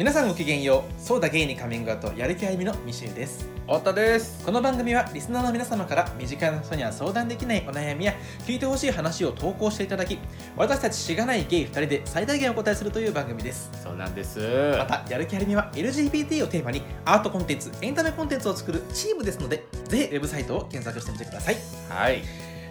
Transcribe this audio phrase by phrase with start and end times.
[0.00, 0.98] 皆さんごきげんよう。
[0.98, 3.46] そうだゲイにカミングアウトやる気ありみのミシェルです。
[3.66, 4.42] 太田です。
[4.46, 8.14] この番組はリスナーの皆様から身近な人には相談できないお悩みや
[8.46, 10.18] 聞いてほしい話を投稿していただき
[10.56, 13.70] 私たちしがないゲイ2人で最大限お答えするという番組です。
[13.84, 14.38] そうなんです。
[14.78, 21.56] またやる気ありみは LGBT をテーマにアートコンテンツエンタメコンテンツを作るチームですのでぜひウェブサイトを検索してみてください。
[21.90, 22.22] はい。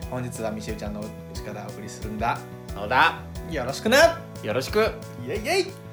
[0.09, 1.03] 本日はミシェルちゃんのう
[1.35, 2.39] ちからお送りするんだ。
[2.73, 3.21] そうだ。
[3.51, 4.19] よろしくな。
[4.41, 4.79] よろしく。
[5.27, 5.88] イエイイエイ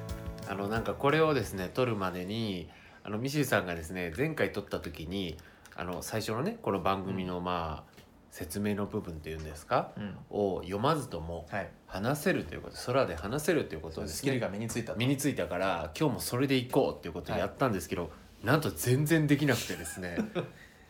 [0.49, 2.69] あのなんかこれをですね撮るまでに
[3.05, 5.37] あのミシルさんがですね前回撮った時に
[5.75, 7.97] あの最初のねこの番組のまあ、
[8.31, 10.17] 説明の部分っていうんですか、うん。
[10.31, 11.71] を読まずともはい。
[11.87, 14.17] 話せるということ空で話せるということですね。
[14.17, 14.99] スキルが身についたと。
[14.99, 18.11] 身についたから今日もそれでいこうっていうことをやったんですけど、
[18.43, 20.19] なんと全然できなくてですね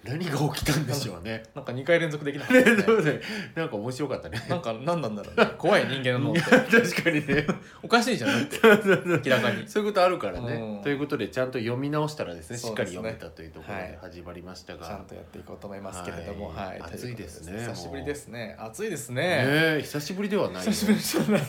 [0.07, 1.43] 何が起きたんでしょうね。
[1.55, 2.55] なんか2回連続できなか
[3.55, 4.41] なんか面白かったね。
[4.49, 5.47] なんか何なんだろうね。
[5.59, 6.41] 怖い人間の脳って。
[6.43, 7.47] 確かにね。
[7.83, 8.59] おかしいじゃんだって。
[8.63, 9.69] 明らかに。
[9.69, 10.47] そういうことあるからうん。
[10.47, 10.81] ね。
[10.83, 12.59] ということでちゃんと読み直したらですね。
[12.59, 13.89] しっかり読めたというところはい。
[13.89, 14.87] で始まりましたが。
[14.87, 16.49] ちゃんとやっていこうと思いますけれども。
[16.49, 16.79] ははい。
[16.79, 17.59] い、暑いですね。
[17.59, 18.57] 久しぶりですね。
[18.59, 19.23] 暑いですね。
[19.23, 20.71] ねえ久しぶりではないよ。
[20.71, 21.43] 久しぶりじゃない。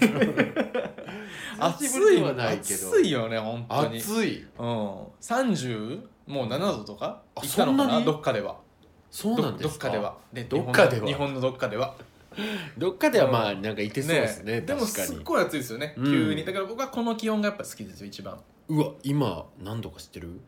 [1.59, 2.89] 暑いではないけど。
[2.89, 3.11] 暑い。
[3.11, 3.99] よね本当に。
[3.99, 4.47] 暑い。
[4.57, 4.65] うん。
[5.21, 7.83] 30もう7度とかあいったのかな？
[7.83, 8.05] そんなに？
[8.05, 8.57] どっかでは。
[9.09, 9.89] そうなんですか？
[9.89, 10.17] どどっかでは。
[10.33, 11.07] でどっかでは。
[11.07, 11.95] 日本の日本のどっかでは。
[12.77, 14.61] どっかではまあうんなんかいてそうですね。
[14.61, 15.07] でも確かに。
[15.07, 16.05] すっごい暑いですよねうん。
[16.05, 16.45] 急に。
[16.45, 18.37] だから僕はこの気温がやっぱ好きですよ一番。
[18.69, 20.39] うわ今何度か知ってる？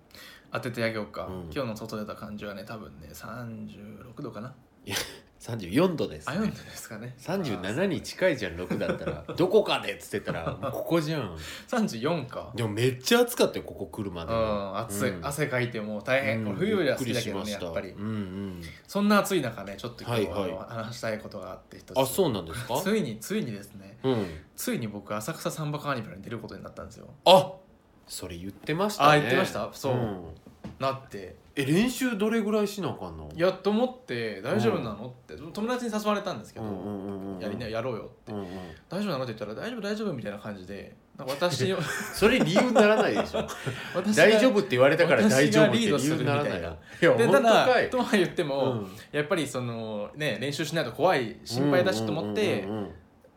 [0.52, 1.50] 当ててあげようか、うん。
[1.54, 4.54] 今日の外出た感じはね多分ね36度かな
[5.40, 6.52] 三十四度です、あ4度ね。
[6.52, 7.14] ですかね。
[7.18, 9.24] 三十七に近いじゃん六だったら。
[9.38, 11.38] どこかでっつってたらもうここじゃん。
[11.70, 12.52] 34か。
[12.56, 14.34] でもめっちゃ暑かったよここ来るまうで。
[14.34, 15.26] ん暑い、うん。
[15.26, 17.92] 汗かいてもう大変、うん冬よりは好きだけどねやっぱり。
[17.92, 18.62] うんうん。
[18.86, 20.86] そんな暑い中ねちょっと今日は、はいはい。
[20.86, 21.98] 話したいことがあって一つ。
[21.98, 22.82] あそうなんですか？
[22.84, 23.98] ついについにですね。
[24.04, 24.26] うん。
[24.58, 27.08] ついに僕浅草サンバカーニバルに出ることになったんですよ。
[27.24, 27.54] あ
[28.08, 29.10] それ言ってましたね。
[29.10, 29.70] あ言ってました？
[29.72, 30.26] そうん。
[30.80, 33.30] なってえ練習どれぐらいしなあかんの？
[33.36, 35.08] いやと思って大丈夫なの？
[35.08, 38.46] って友達に誘われたんですけど、うんうんうんうんやりなやろうよって、うんうん。
[38.90, 41.78] 大丈夫なのって言ったら大丈夫大丈夫みたいな感じでなんか私を
[42.14, 43.48] それ理由にならないでしょ。
[43.96, 46.78] 私が大丈夫って言われたから大丈夫って理由にならるみたいなないよ。
[47.02, 47.90] いやで本当ただかい。
[47.90, 52.92] とは言っても、うんやっぱりそのね練習しないと怖い心配だしと思って、うんうんうんうん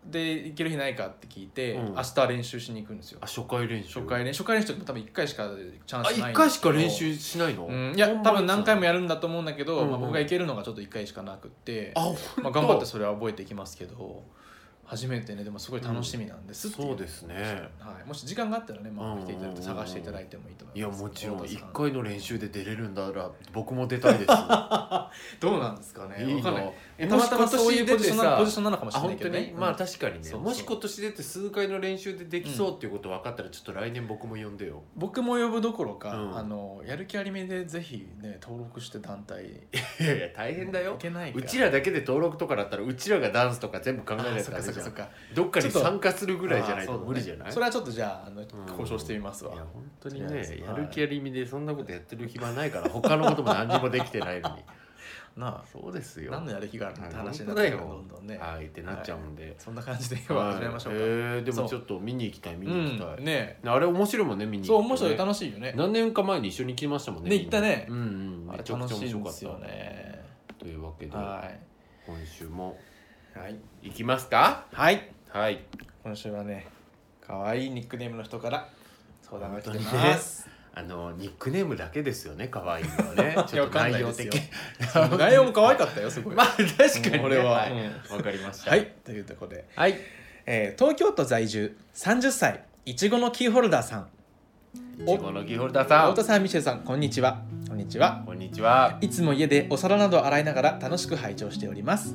[0.04, 1.94] で行ける日ないかって聞いて、うん。
[1.94, 3.18] 明日練習しに行くんですよ。
[3.22, 4.00] あ初回練習？
[4.00, 5.48] 初回練初回練習って多分1回しか
[5.86, 6.30] チャンあスないんですけど。
[6.30, 7.66] 一回しか練習しないの？
[7.66, 9.90] うん、いや多分何回もやるんだと思うんだけど、うんうん。
[9.90, 12.42] まあ、僕が行けるのがちょっと1回しかなくって、あ本当。
[12.42, 14.22] まあ、頑張ってそれは覚えていきますけど
[14.92, 17.34] 初めてねでもすごい楽しみなんですそうですね。
[17.78, 19.22] はい、もし時間があったらね、まあ、うん。
[19.22, 21.38] 来ていただいて探していただいてもいいと思いやいますもちろん。
[21.38, 24.26] 太田さ一回の練習で出れるんだら僕も出たいです。
[25.40, 26.38] どうなんですかね？
[26.38, 26.74] いかんない。
[27.08, 29.54] たまたまそういうポジションなのかもしあれないけどね。
[29.56, 30.24] まあ確かにね。
[30.24, 34.82] そうもし今年出て数回の練習でできそうっていうこと分かったらちょっと来年僕も呼んでよ。
[34.96, 36.36] 僕も呼ぶどころか、うん。
[36.36, 39.46] あのやる気ありめでぜひね登録して団体。
[39.46, 39.48] い
[40.00, 40.96] いやいや大変だよ。
[40.98, 41.38] けないか。
[41.38, 45.08] うちらだけで登録とかだったらうちらがダンスとか全部考えあないかそっかそっか。
[45.34, 47.52] どっかに参加するぐらいじゃないと無理じゃない？
[47.52, 49.54] それはちょっとじゃああの交渉してみますわ。
[49.54, 54.62] いや本当にねやる気ありみでそんなことやってる暇ないから他のことも何にもできてないのに。
[55.34, 56.30] なあそうですよ。
[56.30, 57.06] 何のやる気があるの？
[57.06, 58.36] ってはい話になってどんどんね。
[58.36, 59.54] はいってなっちゃうんで。
[59.58, 63.22] そんな感じで今日は始めましょうか、はいえーでもちょっと見に行きたい見うに行きたい。
[63.22, 63.58] んね。
[63.64, 64.66] あれ面白いもんね見に行ね。
[64.68, 65.16] そう面白い。
[65.16, 65.72] 楽しいよね。
[65.74, 67.86] 何年か前に一緒に来ましたもんねね行ったね。
[67.88, 68.46] うんうん。
[68.48, 69.46] めちゃくちゃ面白かった。
[69.66, 70.24] ね。
[70.58, 71.50] というわけでは
[72.06, 72.91] 今週もい
[73.34, 73.56] はい。
[73.82, 74.66] 行きますか？
[74.72, 75.10] はい。
[75.30, 75.60] はい。
[76.04, 76.66] 今週はね
[77.20, 78.68] 可愛いニックネームの人から
[79.22, 83.36] 相談が来てます、あのニックネームだけですよね可愛いのはね。
[83.48, 84.28] ちょっと内容的。
[85.18, 86.34] 内容も可愛かったよすごい。
[86.34, 87.18] まあ確かにね。
[87.18, 87.52] うん俺は。
[87.52, 87.72] はい。
[87.72, 88.70] うんわかりました。
[88.70, 88.86] はい。
[89.04, 89.96] というところで、はい。
[90.46, 94.08] えー東京都在住30歳いちごのキーホルダーさん。
[95.00, 96.10] いちごのキーホルダーさん。
[96.10, 97.40] 太田さんミシェルさんこんにちは。
[97.68, 98.22] こんにちは。
[98.26, 102.14] こんにちはあいつも家でお皿など洗いながら楽しく拝聴しております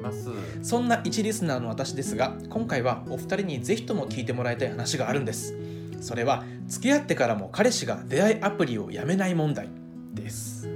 [0.00, 0.30] ます。
[0.62, 5.54] そんな一リスナーの私ですが今回はお二人にぜひとも聞いてもらいたい話があるんです。
[6.00, 9.68] それは付き合ってからも彼氏が出会いアプリをやめない問題
[10.14, 10.68] です。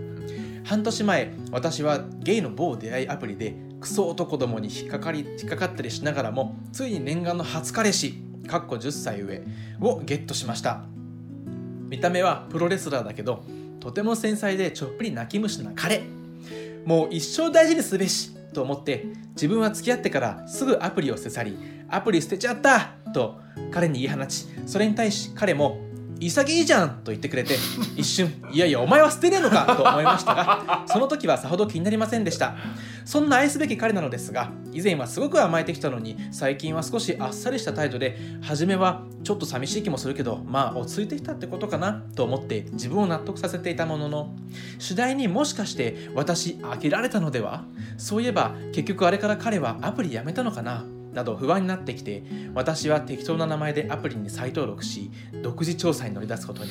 [0.65, 9.43] 半年前私はゲイの某出会いアプリでクソ男どもに引っかかり引っかかったりしながらもついに念願の初彼氏かっこ10歳上
[9.81, 10.85] をゲットしました。
[11.89, 13.45] 見た目はプロレスラーだけど
[13.81, 16.03] とても繊細でちょっぴり泣き虫な彼。
[16.85, 18.33] もう一生大事にすべし。
[18.55, 21.59] と思って自分は付き合ってからすぐアプリを捨て去り
[21.91, 23.39] アプリ捨てちゃったと
[23.71, 25.84] 彼に言い放ちそれに対し彼も
[26.21, 27.57] 潔いじゃんと言ってくれて
[27.97, 32.57] 一瞬いやいやお前は捨てねえのかと思いましたがその時はさほど気になりませんでした。
[33.05, 44.35] そんな愛すべき彼なのですが以前はすごく甘えてきたのに最近は少しあっさりした態度で初めはちょっと寂しい気もするけどまあ落ち着いてきたってことかなと思って自分を納得させていたものの
[44.79, 47.65] 次第にもしかして私飽きられたのでは？
[47.99, 50.85] そういえば結局あれから彼はアプリやめたのかな？
[51.15, 52.23] など不安になってきて
[52.55, 55.11] 私は適当な名前でアプリに再登録し
[55.43, 56.71] 独自調査に乗り出すことに。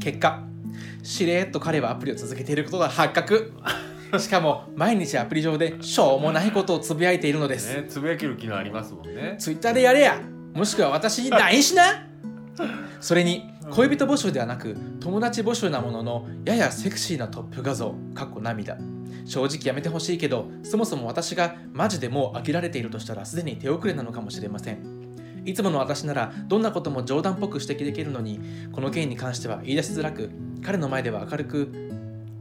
[0.00, 0.42] 結果
[1.02, 3.52] しれーっと彼はアプリを続けていることが発覚。
[4.18, 9.36] しかも毎日アプリ上でしょうもないことをつぶやいているのです、うねつぶやける機能ありますもんね。
[9.38, 10.20] ツイッターでやれや。
[10.52, 12.06] もしくは私に LINE しな。
[13.00, 18.76] それに恋人募集ではなく友達募集なもののややセクシーなトップ画像かっこ涙
[19.32, 25.02] 正直やめてほしいけどそもそも私がマジでもう飽きられているとしたらすでに手遅れなのかもしれません。
[25.46, 28.38] いつもの私ならどんなことも冗談っぽく指摘できるのに
[28.72, 30.30] この件に関しては言い出しづらく
[30.62, 31.72] 彼の前では明るく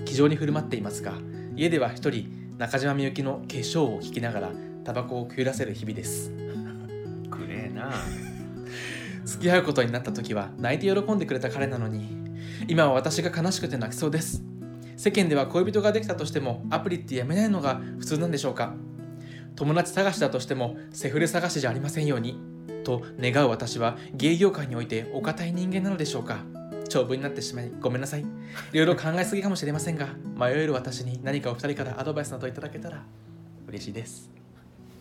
[0.05, 1.13] 気丈に振る舞っていますが
[1.55, 4.51] 家では一人中島みゆきの化粧を聞きながら
[4.83, 6.31] タバコを食いらせる日々です。
[7.31, 7.91] くれえな。
[9.25, 12.17] 付き合うことになった時は泣いて喜んでくれた彼なのに
[12.67, 14.44] 今は私が悲しくて泣きそうです
[15.01, 18.75] 世間では恋人ができたとしてもアプリってやめないのが普通なんでしょうか？
[19.56, 22.39] 友達探しだとしてもセフレ探しじゃありませんように
[22.83, 26.44] と願う私は芸業界においてお堅い人間なのでしょうか？
[26.88, 28.21] 長文になってしまいごめんなさい。
[28.21, 28.25] い
[28.77, 33.04] ろいろ考えすぎかもしれませんが 迷える私に何かお二人からアドバイスなどいただけたら
[33.69, 34.30] 嬉しいです。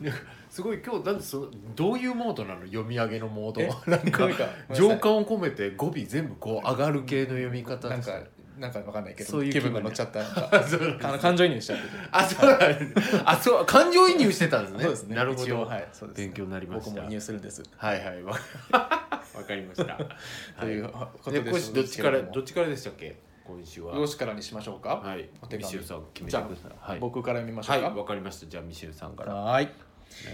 [0.49, 2.63] すごい今日なんでそのどういうモードなの？
[2.63, 3.69] 読み上げのモーえ？
[3.85, 8.13] ドなんか情感を込めて語尾全部こう上がる系の読み方なんか？
[8.61, 10.19] なんかわかんないけどそういう気分が乗っちゃった。
[10.23, 10.63] なんか。
[10.63, 11.89] そうあの感情移入しちゃってて。
[12.13, 14.83] あそうなんですあそう感情移入してたんですね。
[14.85, 15.17] そうですね。
[15.17, 16.19] なるほど、一応はいそうです。
[16.21, 16.91] 勉強になりました。
[16.91, 17.63] 僕も移入するんです。
[17.77, 18.23] はいはい。
[18.23, 19.99] わわかりました。
[20.61, 20.91] というは
[21.23, 23.17] ことでどっちからどっちからでしたっけ？
[23.45, 23.95] 今週は。
[23.95, 24.97] どっちからにしましょうか。
[24.97, 25.29] はい。
[25.41, 25.65] お手紙。
[25.65, 26.91] ミシェルさん決めてください。
[26.91, 26.99] はい。
[27.01, 28.47] 僕から読みましょはいわかりました。
[28.47, 29.35] じゃあミシェルさんから。
[29.35, 29.69] はーい。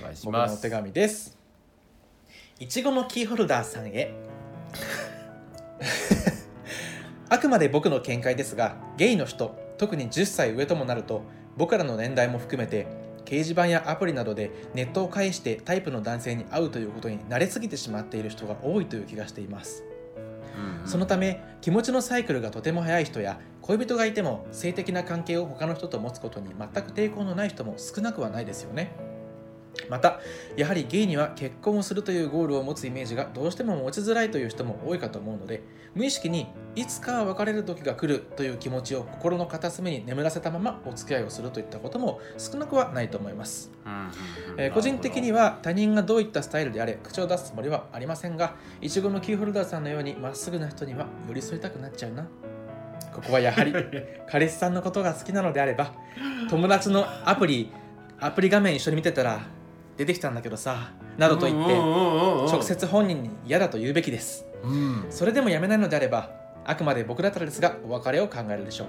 [0.01, 0.53] お願いし僕ます。
[0.53, 1.39] のお手紙です。
[2.59, 4.15] いちごのキーホルダーさんへ
[7.29, 11.23] あくまで僕の見解ですがゲイの人特に10歳上ともなると
[11.57, 12.87] 僕らの年代も含めて
[13.25, 19.83] 掲示板やアプリなどでネットを介してタイプの男性に会うということに慣れすぎてしまっている人が多いという気がしています。
[20.17, 20.23] う
[20.61, 20.89] んうん。
[20.89, 28.93] そのため気持ちのサイクルがとても早い人や恋人がいても性的な関係を他の人と持つことに全く抵抗のない人も少なくはないですよね
[29.89, 30.21] また
[30.57, 35.63] やはりゲイには結婚をするというゴールを持つイメージがどうしても持ちづらいという人も多いかと思うので
[35.95, 43.71] 無意識にいつかは別れる時が来るという気持ちを心の片隅に眠らせたままお付き合いをするといったことも少なくはないと思います。
[44.59, 52.27] えー個人的には他人がどういったスタイルであれ口を出すつもりはありませんがいちごのキーホルダーさんのようにまっすぐな人には寄り添いたくなっちゃうな。
[53.15, 53.73] ここはやはり
[54.29, 55.93] 彼氏さんのことが好きなのであれば
[56.51, 57.73] 友達のアプリ
[58.21, 59.41] アプリ画面一緒に見てたら
[59.97, 64.47] 出てきたんだけどさなどと言って直直接本人に嫌だと言うべきです。
[64.63, 65.07] うん。
[65.11, 66.31] それでもやめないのであれば
[66.65, 68.89] あくまで僕だったらですがお別れを考えるでしょう。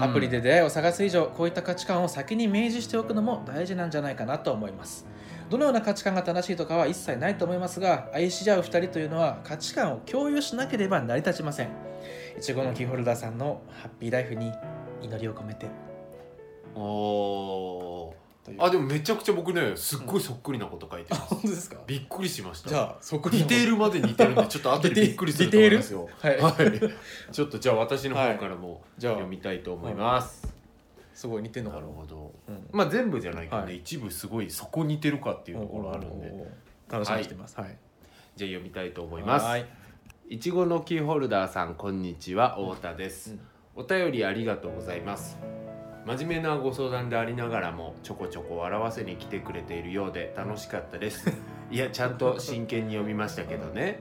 [0.00, 5.06] アプリで出会いを探す以上こういった価値観を先に明示しておくのも大事なんじゃないかなと思います。
[5.50, 11.68] どのような価値観が正しいとかは一切ないと思いますが愛し合う2人というのは価値観を共有しなければ成り立ちません。
[12.36, 14.52] いちごのキーホルダーさんのハッピーライフに
[15.00, 15.66] 祈りを込めて。
[16.74, 16.80] お
[18.48, 18.58] という。
[18.58, 21.76] ーあでもめちゃくちゃ僕ねすっごいそっくりなこと書いてます、 本当ですか？
[21.86, 22.70] びっくりしました。
[22.70, 25.92] じゃあそこディテールまで似てるんでちょっと後で びっくりすると思います。
[25.92, 26.08] よ。
[26.18, 26.80] はい、はい。
[27.32, 29.14] ちょっとじゃあ私の方からもじゃあ。
[29.14, 30.52] 読みたいと思います、
[31.14, 31.88] すごい似てんのなかな？
[31.88, 32.32] るほど。
[32.48, 32.68] うん。
[32.72, 33.76] まあ全部じゃないけどね、はい。
[33.78, 36.32] 一部すごいそこ似てるかっていうところあるんで、
[36.90, 37.58] 楽しみにしてます。
[37.60, 37.76] はい、
[38.36, 39.46] じゃあ読みたいと思います。
[39.46, 39.66] はい。
[40.30, 42.56] いちごのキーホルダーさんこんにちは。
[42.56, 43.40] 太田です、うん。
[43.76, 45.38] お便りありがとうございます
[46.06, 51.30] 真面目なご相談でありながらもちょこちょこ笑わせに来てくれているようで楽しかったです。
[51.70, 54.00] いやちゃんと真剣に読みましたけどね。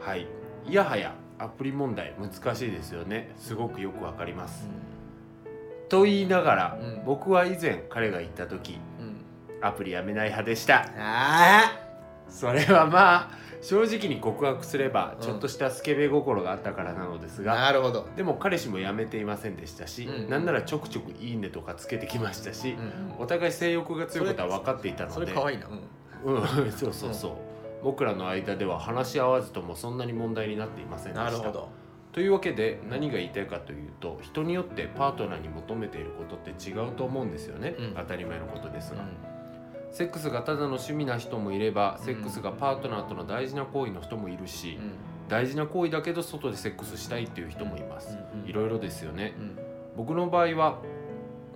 [0.00, 0.26] はい。
[0.66, 3.32] いやはやアプリ問題難しいですよね。
[3.36, 4.68] すごくよくわかります。
[5.88, 7.04] と言いながら、うん。
[7.04, 9.06] 僕は以前彼が言った時うん。
[9.06, 9.14] うん
[9.64, 10.86] アプリやめない派でした。
[10.98, 11.72] あ
[12.28, 15.26] それはまあ正直に告白すればうん。
[15.26, 20.28] ちょっとしたスケベ心があったからなのですが、なるほど、でも彼氏も辞めていませんでしたし、うん。
[20.28, 25.68] なんならちょくちょく「いいね」とかつけてきましたし、うんお互い性欲が強いことは分かっていたそのでれ可愛いな、
[26.24, 26.34] うん。
[26.34, 27.32] うん、 そうそうそう、
[27.82, 31.24] 僕らの間では話し合わずともそんなに問題になっていませんでした。
[31.24, 31.68] なるほど。
[32.12, 37.94] というわけで何が言いたいかというと人によってパートナーに求めていることって違うと思うんですよね、うん。
[37.96, 39.33] 当たり前のことですが、うん
[39.94, 44.76] セックスがただの趣味な人もいればセックスがパートナーとの大事な行為の人もいるし、
[45.28, 48.48] 大事な行為だけど外でセックスしたいっていう人もいます、うんうん。
[48.48, 49.34] いろいろですよね。
[49.38, 49.58] うん。
[49.96, 50.80] 僕の場合は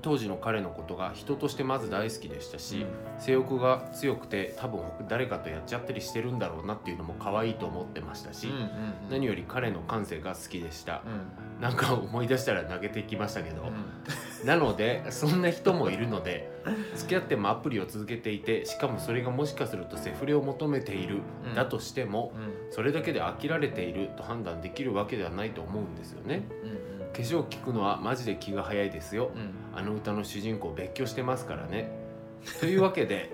[0.03, 2.87] 当時の彼のことが人としてまず大好きでしたし、
[3.19, 8.69] 性欲が強くて多分誰かとやっちゃったりしてるんだろうなっていうのも可愛いと思ってましたし、うんうんうん。
[9.11, 11.03] 何より彼の感性が好きでした。
[11.07, 11.63] う、ん。
[11.63, 13.73] なんか思い出したら投げてきましたけど、うん。
[14.47, 16.51] なのでそんな人もいるので
[16.95, 21.55] 付き合ってもアプリを続けていてしかもそれがもしかするとセフレを求めている、うん。
[21.55, 22.73] だとしてもうん。
[22.73, 26.47] それだけで飽きられていると判断できるわけではないと思うんですよね。
[26.63, 26.89] うん。
[27.13, 29.31] 化粧聞くのはマジで気が早いですよ。
[29.35, 31.89] うんあの歌の主人公別居してますからね。
[32.61, 33.31] というわけで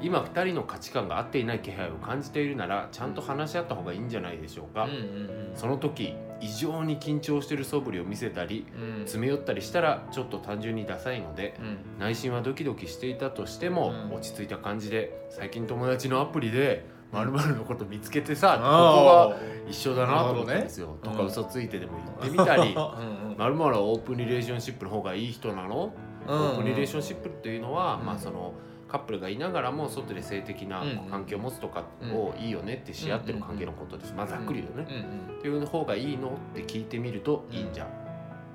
[0.00, 5.50] 今2人の価値観が合っていない気配を感じているならちゃんと話し合った方がいいんじゃないでしょうか、うんうんうん。
[5.54, 9.00] その時異常に緊張してる素振りを見せたりうん。
[9.00, 11.78] 詰め寄ったりしたらちょっと単純にダサいのでうん。
[11.98, 14.14] 内心はドキドキしていたとしても、うん。
[14.14, 19.36] 落ち着いた感じで最近友達のアプリで〇〇のこと見つけてさ、ここあは
[19.68, 23.30] 一緒だなと思ったんですよ、とか嘘ついてでも言ってみたりうん。
[23.30, 25.92] うん〇〇はオープンリレーションシップの方がいい人なの、
[26.26, 28.06] オープンリレーションシップっていうのは、うん。
[28.06, 28.54] まあその
[28.88, 37.88] カップルがいながらも外で性的なうん関係を持つとかをいいよねってし合ってる関係のことです、まあざっくり言うとね、うんっていう方がいいのって聞いてみるといいんじゃ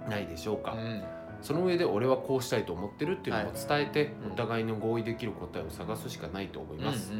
[0.09, 0.75] ないでしょうか、
[1.41, 7.11] その上で俺はこうしたいと思ってるっていうのを伝えて、うんお互いの合意できる答えを探すしかないと思います、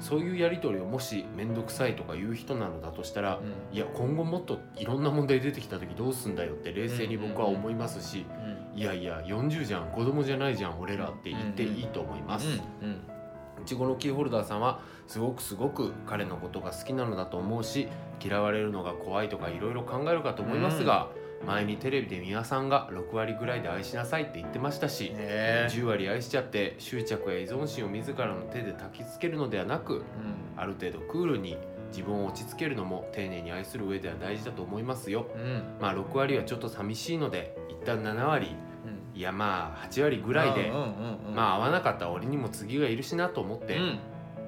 [0.00, 3.76] そういうやり取りをもし面倒くさいとか言う人なのだとしたら、うん。
[3.76, 8.26] いや今後もっといろんな問題出てきた時どうすんだよって冷静に僕は思いますし、
[8.74, 17.88] いやいや40じゃん子供じゃないじゃん俺らって言っていいと思います、いちごのキーホルダーさんはすごくすごく彼のことが好きなのだと思うし
[18.22, 21.08] 嫌われるのが怖いとかいろいろ考えるかと思いますが、
[21.44, 30.04] 前にテレビで美輪さんが6割ぐらいで愛しなさいって言ってましたし、へ10割愛しちゃって執着や依存心を自らの手で焚きつけるのではなく
[30.56, 31.56] ある程度クールに
[31.90, 35.26] 自分を落ち着けるのも丁寧に愛する上では大事だと思いますよ。
[35.34, 35.42] うん。
[35.42, 38.54] うんまあ6割はちょっと寂しいので一旦7割
[39.14, 43.98] いやまあ8割ぐらいで、うんうんうんうんまあ合わなかったら俺にも次がいるしなと思って、うん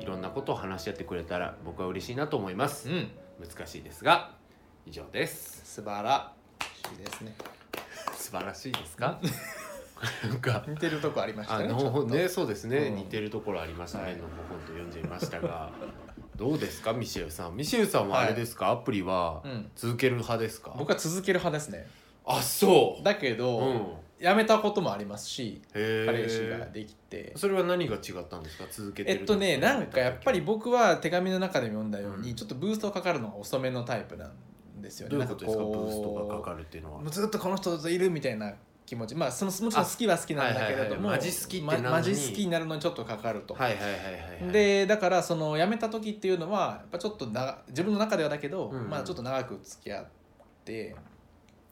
[0.01, 3.11] いろんなことを話し合ってくれたら僕は嬉しいなと思います、うん。
[3.41, 4.31] 難しいですが
[4.87, 5.75] 以上です。
[5.75, 6.33] 素晴ら。
[6.35, 6.38] し
[6.95, 7.35] いですね。
[8.17, 9.19] 素晴らしいですか？
[10.29, 11.91] なんか似てるとこありましたあねちょっと。
[11.91, 12.95] のねそうですね、うん。
[12.97, 15.71] 似てるところありましたね、はいのほほんと読んじゃいましたが。
[16.37, 17.57] どうですかミシェルさん？
[17.57, 19.71] ミシェルさんはあれですか、アプリはうん。
[19.75, 20.75] 続ける派ですか？
[20.79, 21.89] 僕は続ける派ですね。
[22.25, 23.03] あそう。
[23.03, 23.87] だけど、うん。
[24.21, 27.33] やめたこともありますしへ彼氏がえできて。
[27.37, 28.65] それは何が違ったんですか？
[28.71, 32.37] 続けてるえっとねなんかやっぱり僕僕は手紙の中でも読んだように、うん。
[32.37, 34.33] ちょっとブーストかかるのが遅めのタイプなん
[34.83, 35.13] ですよね。
[35.13, 35.65] どういうことですか？
[35.65, 37.11] ブなんーストがかかるるっていうのは。
[37.11, 38.53] ずっとこの人といるみたいな
[38.85, 39.15] 気持ち。
[39.15, 41.83] まあそのもちろん好きは好きなんだけれども、はいはいはいマジ好きってなるのに。
[41.85, 44.53] まマジ好きになるのにちょっとかかると、はいはいはいはいはい。
[44.53, 48.83] でだからその辞めた時っていうのはやっぱちょっとな自分の中ではだけど、うん。
[48.83, 50.07] うんまあちょっと長く付き合っ
[50.65, 50.97] て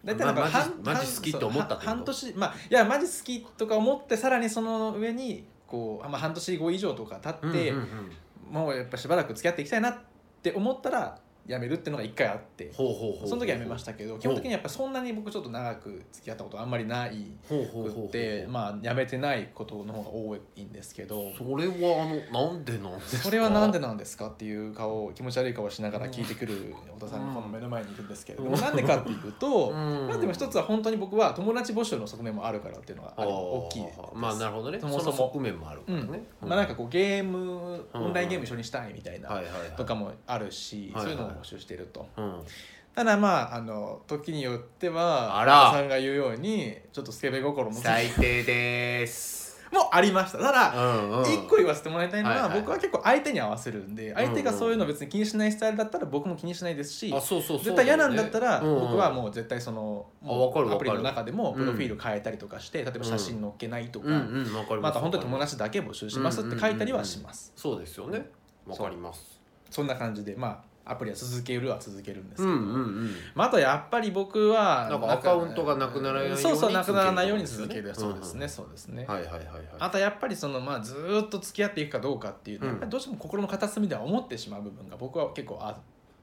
[0.04, 8.12] 大まあマジ半マジ好きと思った半年まあいやマジ好きとか思ってさらにその上にこう、まあ、半年後以上とか経って、うんうんうん。
[8.48, 9.98] もうやっぱしばらく付き合っていきたいなっ
[10.40, 23.22] て思ったら辞めるっていうのが一回あってその時は辞めましたけど基本的にやっぱそんなに僕ちょっと長く付き合ったことあんまりないくってまあ辞めてないことの方が多いんですけどそれはあのなんでなんですか？
[23.24, 28.60] それはなんでなんですかっていう顔気持ち悪い顔をしながら聞いてくる太田さんがこの目の前にいるんですけれども、うん。
[28.60, 30.06] なんでかっていうと、うん。
[30.08, 33.98] まあでも一つは本当に僕は友達募集の側面もあるからっていうのが大きいです。
[34.14, 34.78] まあなるほどね。
[34.80, 35.10] そもそも。
[35.12, 39.42] の側面もあるからね、まあなんかこうゲームオンラインゲーム一緒にしたいみたいな
[39.76, 42.06] とかもあるし、そういうのを募集していると。
[42.16, 42.42] うん。
[42.94, 45.70] ただまああの時によってはあら。
[45.72, 49.46] さんが言うようにちょっとスケベ心も最低です。
[49.72, 50.38] もありました。
[50.38, 51.32] ただうんうん。
[51.32, 52.60] 一個言わせてもらいたいのは、はいはい。
[52.60, 58.80] 僕は結構相手に合わせるんで相手がそういうの別に気にしないスタイルだったら僕も気にしないですし、うそう絶対嫌なんだったらうんうん。
[58.80, 64.46] 僕はもう絶対そのうアプリの中でもプロフィール変えたりとかして例えば写真載っけないとか、うん
[64.80, 68.30] また本当に友達だけ募集しますって書いたりはします、そうですよね。
[68.66, 69.40] わかります。
[69.70, 73.10] そんな感じでまあアプリは続けるは続けるんですけど、うんうんうん。
[73.34, 77.94] まあ、あとやっぱり僕はなんかアカウントがなくならないようにそうそうなくならないように続ける。
[77.94, 79.46] そうですね、そうですね、はいはいはいはい。
[79.78, 82.76] あとやっぱりそのまあずーっと付き合っていくかどうかっていうのは、うん。
[82.76, 85.74] やっぱりどうしても心の片隅では思ってしまう部分が僕は結構あっ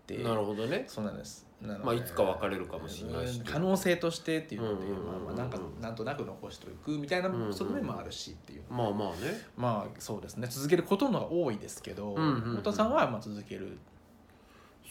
[0.07, 0.17] て。
[0.17, 0.85] なるほどね。
[0.87, 1.45] そうなんです。
[1.61, 3.39] まあいつか別れるかもしれないし。
[3.39, 5.49] うん可能性としてっていうので、うんうんうんうんまあまあなん。
[5.49, 9.15] かなんとなく残しておくみたいなうんうん側面もあるしっていう、まあまあね。
[9.55, 10.47] まあそうですね。
[10.49, 12.55] 続けることの方が多いですけど、うんうんうん。
[12.57, 13.77] 太田さんはまあ続ける、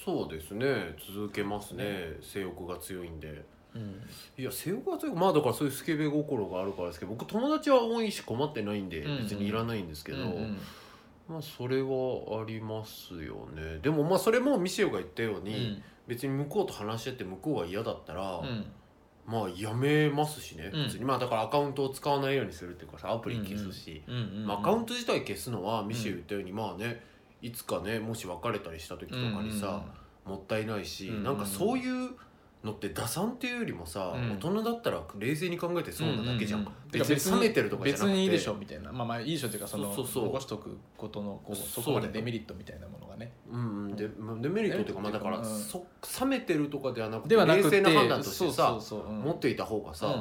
[0.05, 0.97] そうですね。
[1.15, 2.17] 続けますね。
[2.21, 3.45] 性欲が強いんで。
[3.75, 4.01] うん。
[4.37, 5.15] いや性欲が強い。
[5.15, 9.23] まあだからそういうスケベ心があるからですけど僕友達は多いし困ってないんでうんうん。
[9.23, 10.59] 別にいらないんですけど、うんうん。
[11.29, 13.79] まあそれはありますよね。
[13.83, 18.67] でもまあそれもミシェルが言ったように、別に向こうと話し合って向こうが嫌だったら、うん。
[19.25, 20.71] まあやめますしね。
[20.75, 20.85] うん。
[20.85, 24.47] 普通に、まあだからアカウントを使わないようにするっていうかさアプリ消すし、うんうんうん。
[24.47, 27.12] まあ、アカウント自体消すのはミシェル言ったように、まあね
[27.43, 29.83] いつかねもし別れたりした時とかにさ、
[30.25, 31.25] もったいないし、うんうん。
[31.25, 32.11] なんかそういう
[32.65, 34.33] のって打算っていうよりもさ、うん。
[34.39, 38.93] 大人だったら冷静に考えてそうなだけじゃん,、うんうんうん別に冷めてるとか別にいいでしょみたいな。
[38.93, 40.25] まあまあいいでしょっていうかそのそうそうそう。
[40.25, 43.33] 残しとくことのこうそこまでデメリットみたいなものがね。
[43.51, 43.97] うんうん。
[43.97, 45.45] でまあデメリットっていうかまあだから、うん。
[45.45, 45.87] そ
[46.21, 49.21] 冷めてるとかではなくて冷静な判断としてさそうそうそううん。
[49.21, 50.15] 持っていた方がさ、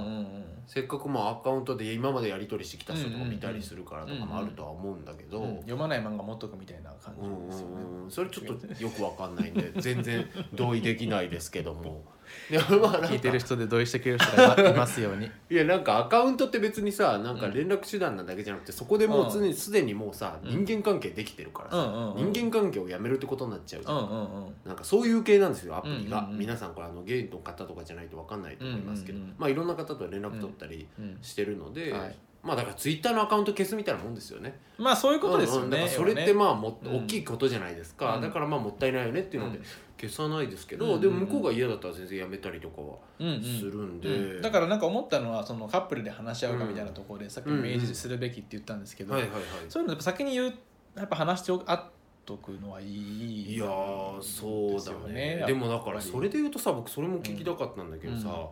[0.67, 7.75] せっかくまあアカウントで今までやり取りしてきた人とか見たりするからとかもあるとは思うんだけど、うん読まない漫画持っとくみたいな感うんじですよね。
[8.09, 12.03] それちょっとよくわかんないんで全然同意できないですけども。
[12.49, 15.29] いやまあ聞いてる人で同意してくれる人がいますように。
[15.49, 20.65] いやなんかアカウントって別にさなんか連絡手段なだけじゃなくてそこでもう常にすでにもうさうん。
[20.65, 31.17] 人間関係できてるからさ、人間関係をやめるってことになっちゃうじゃん、なんかそういう系なんですよアプリが、皆さんこれあのゲイの方とかじゃないと分かんないと思いますけど、まあいろんな方と連絡取ったりうん。
[31.21, 34.59] してるので、はいまあだからツイッターのアカウント消すみたいなもんですよね。
[34.77, 35.87] まあそういうことですようんうん。
[35.87, 38.21] それってまあもうん大きいことじゃないですか、うん。
[38.21, 39.63] だからまあもったいないよねっていうのでうん。
[39.99, 41.01] 消さないですけど、うんうんうん。
[41.01, 43.43] でも向こうが嫌だったら全然やめたりとかはうんうん。
[43.43, 44.41] するんで、うん。
[44.41, 49.41] だからなんか思ったのはそのカップルで話し合うかみたいなところでさっき明示するべきって言ったんですけど、はいはいはい。
[49.69, 50.53] そういうのやっぱ先に言う
[50.95, 51.83] やっぱ話しておあっ
[52.25, 55.43] とくのはいいいやーそうだね。
[55.45, 58.47] でもだからそれで言うとさ僕それも聞きたかったんだけどさ、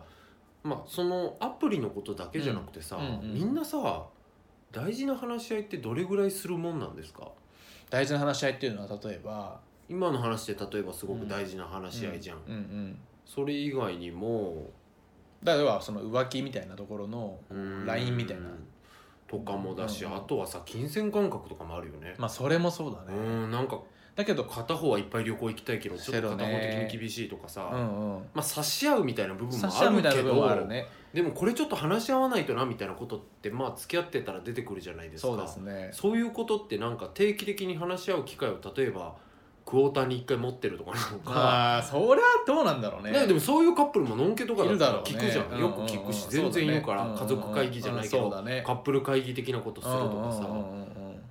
[0.62, 4.04] まあそのアプリのことだけじゃなくてさ、うんうんうんみんなさ
[4.72, 7.28] 大事な話し合いってどれぐらいするもんなんですか？
[7.90, 14.70] 大事な話し合いっていうのは例えば今の話で例えばすごく大事な話し合いじゃん、うんうんそれ以外にも
[15.42, 18.48] だから要はその浮気みたいなところのうーん LINE みたいな。
[19.28, 23.78] とかもだし、うんうんあとはさ金銭感覚とかもあるよね、まあそれもそうだうね、んなんか
[24.16, 28.22] だけど片方はいっぱい旅行行きたいけどちょっと片方的に厳しいとかさ、うんうん。
[28.34, 30.86] まあ差し合うみたいな部分もあるけど、ね。
[31.14, 35.28] でもこれちょっと話し合わないとなみたいなことってまあ付き合ってたら出てくるじゃないですか。
[35.28, 35.90] そうですね。
[35.92, 39.14] そういうことってなんか定期的に話し合う機会を例えば
[39.70, 43.12] クォーターに1回持ってるとかなのか、 ああそれはどうなんだろうね。
[43.12, 45.10] ね、でもそういうカップルものんけとかだったらいるだろうね。
[45.10, 48.64] 聞くじゃん、よく聞くし、全然言うから、家族会議じゃないけど、そうだね。
[48.66, 50.48] カップル会議的なことするとかさ、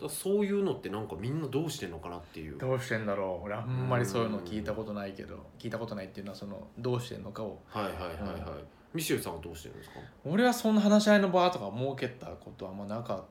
[0.01, 2.57] だそういうのってなんかみんなどうしてんのかなっていう。
[2.57, 3.45] どうしてんだろう。
[3.45, 7.59] 俺あんまりそういうの聞いたことないけど聞いたことないっていうのはそのどうしてんのかを。
[7.67, 8.41] はいはいはいはい、
[8.93, 9.95] ミシェルさんはどうしてるんですか？
[10.25, 13.23] 俺はそんな話し合いの場とか設けたことはあんまなかっ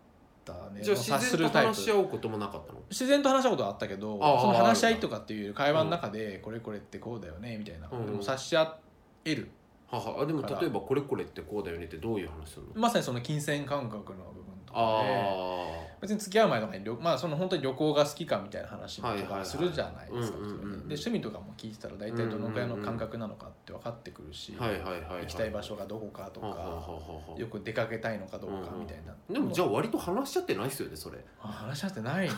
[0.45, 0.83] たね。
[0.83, 2.81] じゃあ自然と話し合うこともなかったの？
[2.91, 8.07] 自然と話したことはあったけどその話し合いとかっていう会話の中でこれこれってこうだよねみたいな、うん。
[8.07, 8.79] でも察し合
[9.25, 9.51] える。
[9.91, 10.23] はは。
[10.23, 12.73] あでも例えばこれこれってこうだよねってどういう話するの？
[12.75, 19.41] まさにその金銭感覚の部分とか別に付き合う前とかに旅まあその本当に旅行が好きかみたいな話とはいはいはい。
[19.41, 20.61] かするじゃないですかうんうんうんうん。
[20.61, 25.21] 普通にで趣味とかも聞いてたら大体どのくらいの感覚なのかって分かってくるし、あはいはいはいはい。
[25.23, 26.93] 行きたい場所がどこかとはははか
[27.33, 31.19] はよく出かけたいのかどうかみたいな、でもじゃあ割と話し合ってないっすよねそれ。
[31.41, 32.31] あ話し合ってない い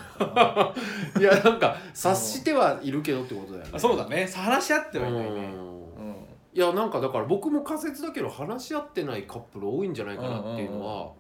[1.23, 3.71] やなんか察してはいるけどってことだよね。
[3.75, 4.27] あそうだね。
[4.35, 5.29] 話し合ってはいないね。
[5.29, 5.35] うん。
[5.35, 6.27] うん。
[6.53, 11.12] いやなんかだから僕も仮説だけど話し合ってないカップル多いんじゃないかなっていうのは、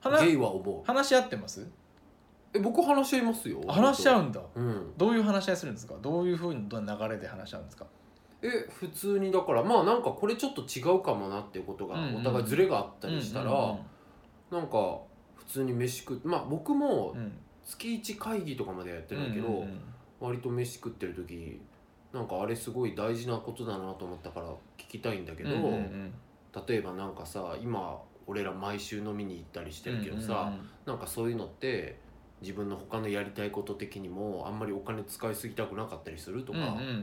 [0.00, 0.84] 話ゲイは思う。
[0.86, 1.68] 話し合ってます？
[2.52, 3.60] え僕話し合いますよ。
[3.68, 4.40] 話し合うんだ。
[4.54, 4.92] うん。
[4.96, 5.94] どういう話し合いするんですか？
[6.02, 7.86] どういうふうにどう流れで話し合うんですか？
[8.42, 12.20] え普通にだからまあなんかこれちょっと違うかもなっていうことがうんうんうん。
[12.22, 13.52] お互いズレがあったりしたら、
[14.50, 14.98] なんか
[15.36, 17.32] 普通に飯食ってまあ僕もうん。
[17.62, 19.80] 月1会議とかまでやってるんだけど、うんうん。
[20.18, 21.60] 割と飯食ってる時
[22.12, 26.12] なんかあれすごい大事なことだなと思ったから聞きたいんだけど、うんうんうん。
[26.66, 27.96] 例えばなんかさ今
[28.30, 30.68] 俺ら毎週飲みに行ったりしてるけどさ、うんうんうん。
[30.86, 31.98] なんかそういうのって
[32.40, 36.58] 自分の他のやりたいこと的にもあんまりお金使いすぎたくなかったりするとか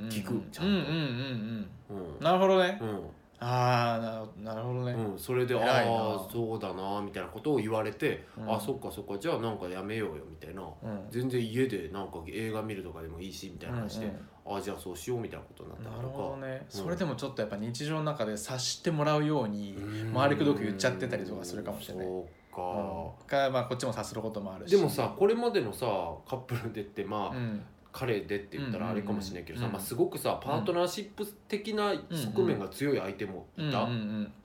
[0.09, 0.69] 聞くちゃんと。
[0.69, 2.15] うんうんうんうん。
[2.15, 2.23] うん。
[2.23, 2.79] なるほどね。
[2.81, 3.01] うん
[3.39, 4.93] ああななるほどね。
[4.93, 5.91] うん、それで「偉いな。
[5.91, 8.51] ああそうだな」みたいなことを言われて「うん。
[8.51, 10.61] あそっかそっかじゃあなんかやめようよ」みたいな。
[10.61, 11.07] うん。
[11.09, 14.19] 全然家でなんか映画見るとかでもいいしみたいな話でうんうん
[14.53, 16.37] 「ああじゃあそうしよう」みたいなことになったりなるほど。
[16.37, 16.81] ね、うん。
[16.81, 20.13] それでもちょっとやっぱ日常の中で察してもらうようにうん。
[20.13, 24.75] 回りくどく言っちゃってたりとかするかもしれないそうか、か、まあ、こっちも察することもあるし。
[24.75, 25.85] でもさこれまでのさ
[26.27, 27.63] カップルでってまあ、うん
[27.97, 29.71] 彼でって言ったらあれかもしれないけどさ、うん。
[29.71, 33.87] まあ、すごくさパートナーシップ的な側面が強い相手もいた、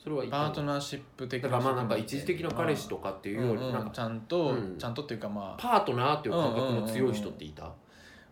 [0.02, 4.78] それはいたパートナーシップ的だからまあなんか一時的な彼氏とかっていうよりなんかちゃんと、うん。
[4.78, 5.60] ちゃんとっていうかまあ。
[5.60, 7.70] パートナーっていう感覚の強い人っていた、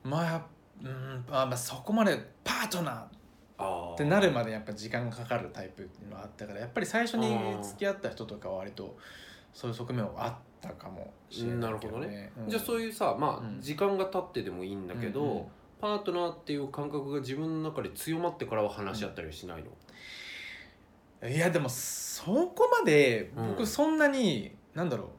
[0.03, 0.43] まあ
[0.83, 3.05] うんあまあそこまでパートナー。
[3.93, 8.97] ってなるまでやっぱ時間がかかるタイプっていうのはあったからやっぱり最初に付き合った人とかは割と
[9.53, 13.61] そういう側面はあったかもしれないけなるほどね、じゃあそういうさまあ、うん。
[13.61, 15.45] 時間が経ってでもいいんだけど、うんうん。
[15.81, 19.65] パートナーっていう感覚が自分の中で強まってからは話し合ったりはしない
[21.23, 23.49] の、いやでもそこまでうん。
[23.49, 25.11] 僕そんなに、なんだろ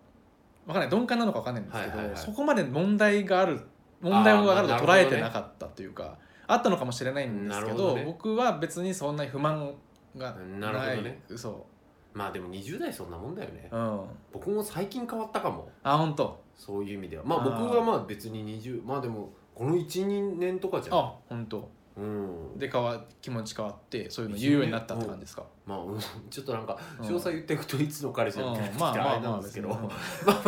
[0.65, 2.21] うわかんない鈍感なのかわかんないんですけど、はいはいはい。
[2.21, 3.61] そこまで問題がある
[4.01, 8.03] 問題があると捉えてなかったというか、あったのかもしれないんですけどね。
[8.05, 9.73] 僕は別にそんなに不満
[10.17, 10.59] がない。
[10.59, 11.21] なるほどね。
[11.35, 11.65] そ
[12.13, 13.69] まあでも20代そんなもんだよね。
[13.71, 14.01] ううん。
[14.31, 15.69] 僕も最近変わったかも。
[15.83, 16.41] あ本当。
[16.55, 17.23] そういう意味では。
[17.25, 20.97] まあ僕はまあ別に20まあでもこの12年とかじゃん。
[20.97, 21.69] あ本当。
[21.97, 22.57] うん。
[22.57, 25.43] で変わ気持ち変わってそういうの言うようになったって感じですか？
[25.65, 25.99] まあうん。
[26.29, 27.05] ちょっとなんかうん。
[27.05, 29.69] 詳細言っていくといつの彼氏だってなってきたらあれなんですけど。
[29.69, 29.79] まあ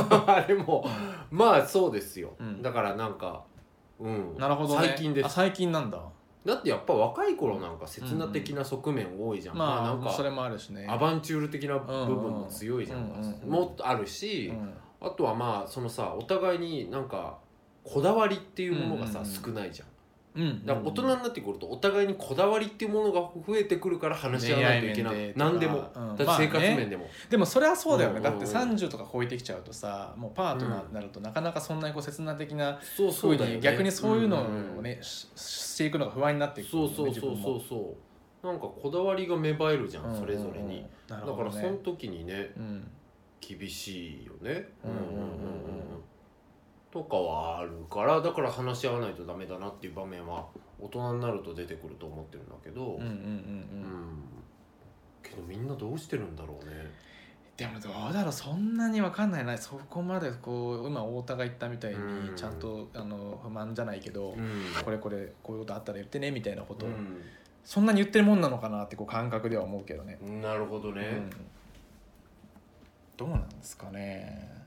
[0.10, 0.86] まあ あれも
[1.32, 2.62] まあそうですよ、うん。
[2.62, 3.44] だからなんか
[4.00, 4.38] うん。
[4.38, 4.88] なるほどね。
[4.88, 5.26] 最近です。
[5.26, 6.00] あ最近なんだ
[6.46, 10.86] だってやっぱ若い頃なんか刹那的な側面多いじゃん、まあ、なんかそれもあるしね。
[10.90, 13.22] アバンチュール的な部分も強いじゃん,、うん。
[13.22, 13.50] うんうん。
[13.50, 14.74] もっとあるし、うん。
[15.00, 17.38] あとはまあそのさお互いになんか
[17.84, 19.42] こだわりっていうものがさ、うんうんうん。
[19.42, 19.88] 少ないじゃん
[20.36, 25.14] うんだから大人になってくるとお互いにこだわりっていうものが増えてくるから話し合わないといけない。
[25.14, 25.46] 恋愛面でとか。
[25.46, 26.16] 何でも、うん。
[26.18, 26.76] だって生活まあね。
[26.76, 28.40] 面でも、でもそれはそうだよね、うんうんうん。
[28.40, 33.56] だって30とか超えてきちゃうとさもうパートナーになるとなかなかそんなにこう切な的なそうそ風うだよね。
[33.58, 37.62] に逆にそういうのをんんね、ししていくのが不安になっていくそうそうそうそう。
[37.68, 37.96] そ
[38.44, 42.92] うなんかこだわりが芽生えるじゃん、それぞれに、だだからその時にねうん。
[43.40, 44.70] 厳しいよね。
[44.84, 45.93] うんうんうんうん
[46.94, 50.46] とかはあるからだから話し合わないとダメだなっていう場面は
[50.80, 53.08] 大人になると出てくると思ってるんだけど、うんうんうんうん。
[53.08, 54.24] うん。
[55.24, 56.92] けどみんなどうしてるんだろうね。
[57.58, 64.84] でもどうだろうそんなに分かんないなそこまでこう今太田が言ったみたいにうんちゃんとあの不満じゃないけど、うん。
[64.86, 66.86] これこれこういうことあったら言ってねみたいなこと。
[66.86, 66.92] を、う
[67.64, 70.20] そんなに言ってるもんなのかなってこう感覚では思うけどね。
[70.24, 70.42] ん。
[70.42, 71.30] なるほどね、うん。
[73.18, 74.63] どうなんですかね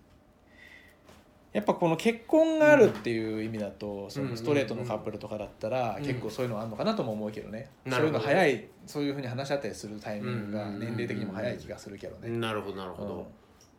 [1.56, 4.28] やっぱこの結婚があるっていう意味だと、そうん。
[4.28, 6.04] のストレートのカップルとかだったら、うん。
[6.04, 10.80] 結構そういうのあるのかなとも思うけどね、そういうの早いそういうふうに話し合ったりするタイミングがうん。
[10.80, 13.24] 年齢的にも早い気がするけどね、なるほどなるほど、うん。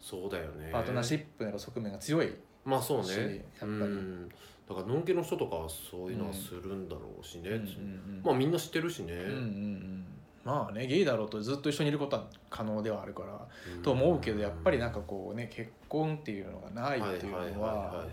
[0.01, 0.71] そうだよね。
[0.73, 2.33] パートナーシップの側面が強い。
[2.65, 3.25] まあそうしね。
[3.25, 3.69] やっぱり。
[3.69, 4.29] うん。
[4.67, 8.21] だからのんけの人とかはそういうのはするんだろうしね、うんうんうん。
[8.23, 10.05] まあみんな知ってるしね、うんうんうん
[10.47, 13.81] まあねゲイだろうとずっと一緒にいることは可能ではあるから、うん。
[13.81, 18.05] と思うけどやっぱりなんかこうね結婚っていうのがないっていうのは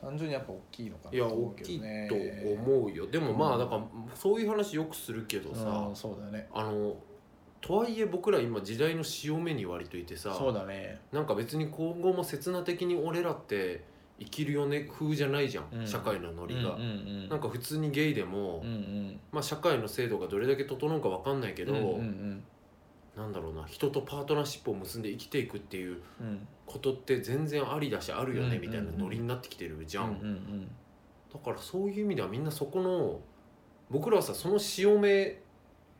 [0.00, 2.08] 単純にやっぱ大きいのかなと思うけどね。
[2.08, 3.06] と思うよ。
[3.08, 6.48] でもまあだからそういう話よくするけどさ、うん、そうだね。
[6.54, 6.96] あの
[7.60, 10.98] とはいえ僕ら今時代の潮目に割といてさそうだね。
[11.12, 13.84] なんか別に今後も刹那的に俺らって
[14.18, 15.86] 生きるよね風じゃないじゃん、うん。
[15.86, 16.82] 社会のノリが、うんうんう
[17.26, 17.28] ん。
[17.28, 19.20] なんか普通にゲイでも、うんうん。
[19.32, 22.44] まあ、社会の制度がどれだけ整うか分かんないけど、うんうん
[23.14, 26.26] なんだろうな人とパートナーシップを結んで生きていくっていううん。
[26.28, 30.70] うんことって全然ありだしあるよねうんみたいなノリになってきてるじゃん、うんうん。
[31.30, 33.20] だからそういう意味ではみんなそこの
[33.90, 35.42] 僕らはさその潮目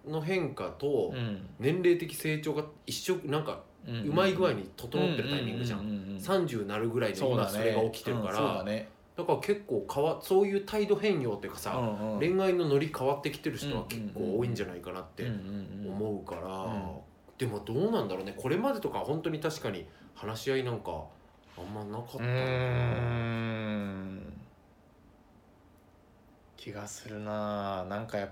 [0.06, 1.46] の変化とうん。
[1.58, 7.50] 年齢的成長が一緒なんかうまい具合に整ってるタイミングじゃん,、うううんうん30なるぐらいのそうだね。
[7.50, 8.64] 今それが起きてるから、
[9.14, 12.18] だから結構変わそういう態度変容っていうかさ、うんうん。
[12.18, 15.26] 恋愛のノリ変わってきてる人は結構多いんじゃないかなって
[15.86, 17.00] 思うから、ん。
[17.38, 18.34] でもどうなんだろうね。
[18.36, 21.04] これまでとか本当に確かに話し合いなんか
[21.58, 22.22] あんまなかった
[26.56, 28.30] 気がするななんかやっ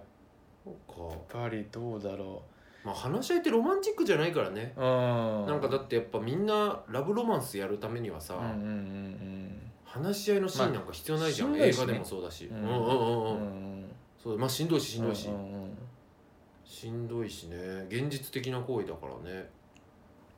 [1.28, 2.42] ぱりどうだろ
[2.84, 11.66] まあ話し合いってロマンチックじゃないからね、なんかだってやっぱみんなラブロマンスやるためにはさ、うんうんうん話し合いのシーンなんか必要ないじゃん、まあね。
[11.66, 12.76] 映画でもそうだし、ううんん、うんうん。
[12.76, 13.92] ううんん。
[14.22, 15.78] そうまあしんどいししんどいし、うんうんうん。
[16.64, 17.56] しんどいしね。
[17.88, 19.50] 現実的な行為だからね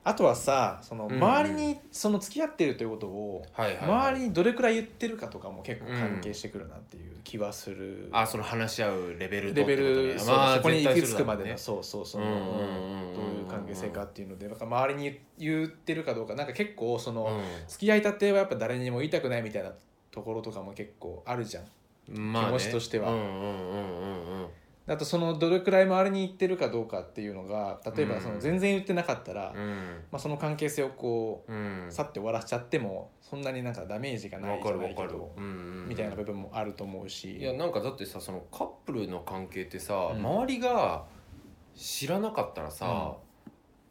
[0.04, 19.72] あとはさそのうん周りにその付き合ってるということをはい周りにどれくらい言ってるかとかも結構関係してくるなっていう気はする、あその話し合うレベルとレベル、そうまあそこに行き着くまでのそうそうそう、うんうんうんうんどういう関係性かっていうのでなんか周りに言ってるかどうかなんか結構その、付き合いたてはやっぱ誰にも言いたくないみたいな
[20.10, 21.64] ところとかも結構あるじゃん。
[22.08, 22.48] まあね。
[22.48, 23.10] 気持ちとしては。
[23.10, 24.46] うんうんうんうんうん
[24.88, 28.40] あとそのどれくらい周りに言ってるかどうかっていうのが例えばそのうん。
[28.40, 30.04] 全然言ってなかったら、うん。
[30.10, 31.86] まあ、その関係性をこううん。
[31.88, 37.36] さって終わらせちゃってもそんなになんかダメージがないじゃないけど、うんみたいな部分もあると思うし。
[37.38, 40.20] いやなんかだってさそのカップルの関係ってさ、うん。
[40.20, 41.04] 周りが
[41.76, 43.16] 知らなかったらさ、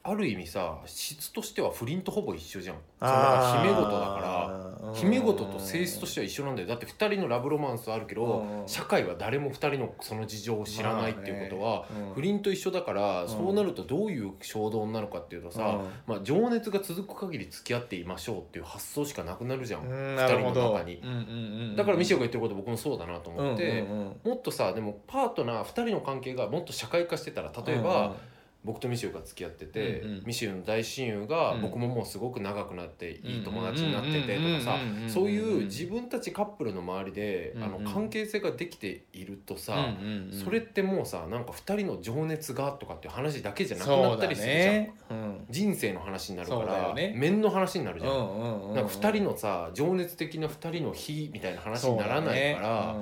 [0.04, 2.78] ある意味さ質としては不倫とほぼ一緒じゃん。
[3.00, 6.68] そのなんか姫事だから姫事と性質としては一緒なんだよ。
[6.68, 8.68] だって2人のラブロマンスあるけどうん。
[8.68, 11.86] 社会は誰も2人のその事情を知らないっていうことは
[12.16, 13.30] 不倫と一緒だからん。
[13.30, 19.82] そうなるとどういう衝動になるかっていうとさまあ情熱が続く限り付き合っていましょうっていう発想しかなくなるじゃん。
[19.84, 20.96] うん人の中に。
[20.96, 21.18] うんうんう
[21.74, 23.82] んだからミシェルが言ってること僕もそうだなと思って。
[23.82, 24.32] うんうんうん。
[24.32, 28.16] もっとさでもパートナー2人の関係がもっと社会化してたら例えば、
[28.64, 30.24] 僕とミシェルが付き合ってて、うんうん。
[30.26, 31.62] ミシェルの大親友がうん。
[31.62, 39.94] 僕ももうすごく長くなっていい友達になっててとかさそういう自分たちカップルの周りであの関係性ができているとさ、
[40.44, 45.46] それってもうさなんか2人の情熱がとかっていう話だけじゃなくなったりするじゃん、ねうん。
[45.50, 47.14] 人生の話になるから、よね。
[47.16, 48.14] 面の話になるじゃん。
[48.74, 52.96] なんか2人のさ情熱的な2人の日みたいな話にならないから、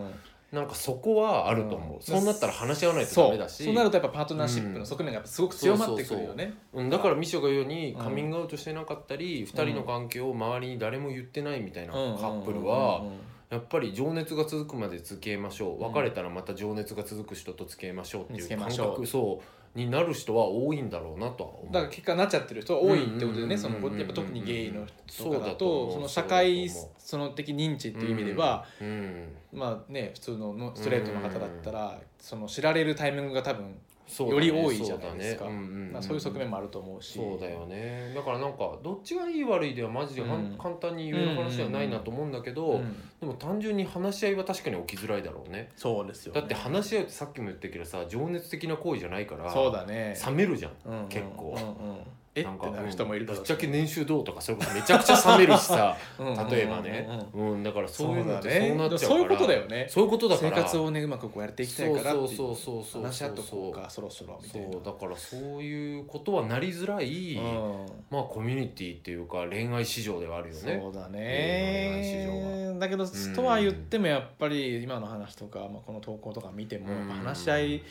[0.52, 2.02] なんかそこはあると思う、うん。
[2.02, 3.64] そうなったら話し合わないとダメだし。
[3.64, 6.54] そうなるとやっぱパートナーシップの側面がやっぱすごく強まってくるよね。
[6.74, 8.02] うん、だからミショが言うようにうん。
[8.02, 12.16] カミングアウトしてなかったり、二2人の関係を周りに誰も言ってないみたいなカうん。
[12.16, 13.04] ップルは
[13.50, 15.84] やっぱり情熱が続くまで付き合いましょう。
[15.84, 18.50] 別れたらまた情熱が続く人と付き合いましょうって見いう。
[18.50, 19.06] 感覚。
[19.06, 21.74] そうになる人は多いんだろうなとは思う。
[21.74, 33.76] だから結果なっちゃってる人は多いってことでうんうんうんうんねそのやっぱ特にゲイの人とかだそうだとその社会その的認知っていう意味ではうんまあね普通ののストレートの方だったらその知られるタイミングが多分
[34.20, 35.46] より多いじゃないですか。
[35.46, 35.58] そうだね。
[35.60, 37.14] うんうんうんまあそういう側面もあると思うし。
[37.14, 38.14] そうだよね。
[38.16, 40.56] だからなんかどっちがいい悪いではマジでうん。
[40.58, 45.72] 簡単に言える話ではないなと思うんだけど、うんでも単純に話し合いは確かに起きづらいだろうね。
[45.76, 50.16] そうですよだって話し合いってさっきも言ったけどさ情熱的な行為じゃないからそうだね。
[50.26, 50.72] 冷めるじゃん。
[50.86, 51.08] うんうん。
[51.10, 51.56] 結構。
[51.58, 51.98] うんうん
[52.40, 52.44] え？
[52.44, 55.98] なんかってなる人もいるだろうぶっちゃけ年収どうとかそれめちゃくちゃ冷めるしさ。
[56.52, 57.08] 例えばね。
[57.34, 58.68] うんだからそういうのってそうだね。
[58.70, 59.00] そうなっちゃうから。
[59.00, 59.88] そういうことだよね。
[59.90, 60.50] そういうことだから。
[60.50, 62.14] 生活をねうまくこうやっていきたいからっていう。
[62.14, 63.04] そうそうそうそうそう。
[63.04, 64.68] 話し合っとこうかそろそろみたそいな。
[64.78, 67.86] うだからそういうことはなりづらい、うん。
[68.10, 70.80] まあコミュニティっていうか恋愛市場ではあるよね。
[70.82, 73.08] そうだ恋愛市ねだけど、ん。
[73.36, 77.84] とは言ってもやっぱり今の話とか、まあ、この投稿とか見ても、話し合い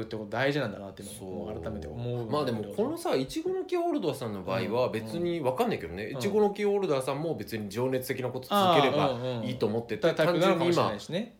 [0.00, 2.30] ってこと大事なんだなっていうのを改めて思う。
[2.30, 6.04] まあでもこのさいちごの木ホルダーさんの場合は別に分かんないけどね。
[6.04, 6.18] うん。
[6.18, 10.92] いちごの木ホルダーさんも別に情熱的なこと続ければいいと思っててタイプ単純に今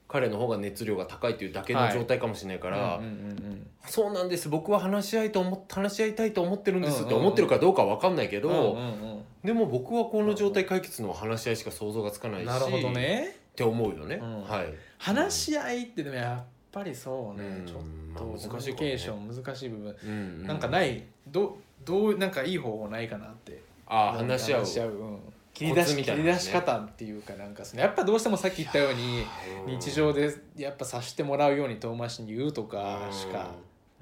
[0.06, 4.48] 彼の方が熱量が高いっていうだけの状態かもしれないから、うんうんうんそうなんです。
[4.48, 7.20] 僕は話し合いと思っ話し合いたいと思ってるんですってうんうんうん。
[7.22, 9.22] 思ってるかどうかは分かんないけど、うんうんうん。
[9.44, 13.36] でも僕はこの状態解決のは話し合いしか想像がつかないしなるほどね。
[13.52, 14.42] って思うよね、うん。
[14.44, 14.72] はい。
[14.98, 17.82] 話し合いってでもやっぱりそうね、うんちょっ
[18.14, 21.04] まあと難しいン難しい部分、うんなんかない。
[21.28, 23.62] どどうなんかいい方法ないかなって。
[23.86, 24.90] ああ話し合う。
[24.90, 25.18] うん
[25.54, 26.30] 切り出しコツみたいなね。
[26.30, 29.24] 切り出し方っていうかなんかそのやっぱどうしてもさっき言ったように
[29.66, 33.50] うん日常でやっぱ察してもらうように遠回しに言うとかしか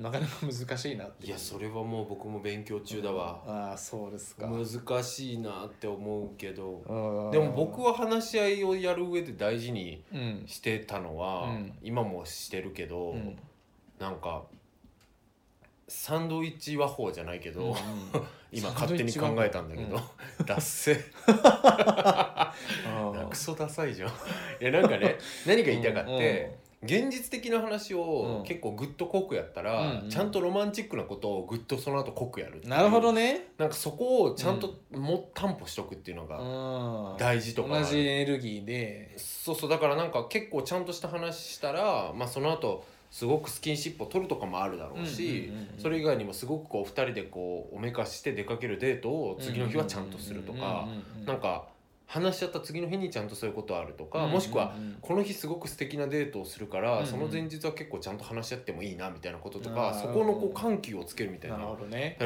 [0.00, 4.46] なかなか難しいなっていやそれはもう僕も勉強中だわ、ああそうですか。
[4.46, 7.30] 難しいなって思うけどうん。
[7.30, 10.44] でも僕は話し合いをやる上で大事にうん。
[10.46, 11.72] してたのは、うん。
[11.82, 13.38] 今もしてるけど、うん。
[13.98, 14.44] なんか
[15.86, 17.74] サンドイッチ和法じゃないけど、うん
[18.52, 20.00] 今勝手に考えたんだけど、
[20.38, 20.46] うん。
[20.46, 20.96] 脱線
[21.28, 23.28] あー。
[23.28, 24.08] クソダサいじゃん。
[24.08, 24.12] い
[24.64, 28.00] やなんかね何が言いたかって、現実的な話うん。
[28.00, 30.08] を結構グッと濃くやったら、うんうん。
[30.08, 33.48] ちゃんとロマンチックなことをグッとその後濃くやるなるほどね。
[33.58, 37.16] なんかそこをちゃんとも担保しとくっていうのがうん。
[37.18, 39.14] 大事とか同じエネルギーで。
[39.18, 50.86] そうそうだからなんか結構ちゃんとした話したら、まあ、その後すごくスキンシップを取るとかもあるだろうし、それ以外にもすごくこう2人でこうおめかして出かけるデートを次の日はちゃんとするとか
[51.26, 51.64] なんか
[52.10, 60.02] 話し合った次の日にちゃんとそういうことあるとか、もしくはこの日すごく素敵なデートをするから、その前日は結構ちゃんと話し合ってもいいなみたいなこととあかー。
[60.02, 61.58] そこのこう緩急をつけるみたいな。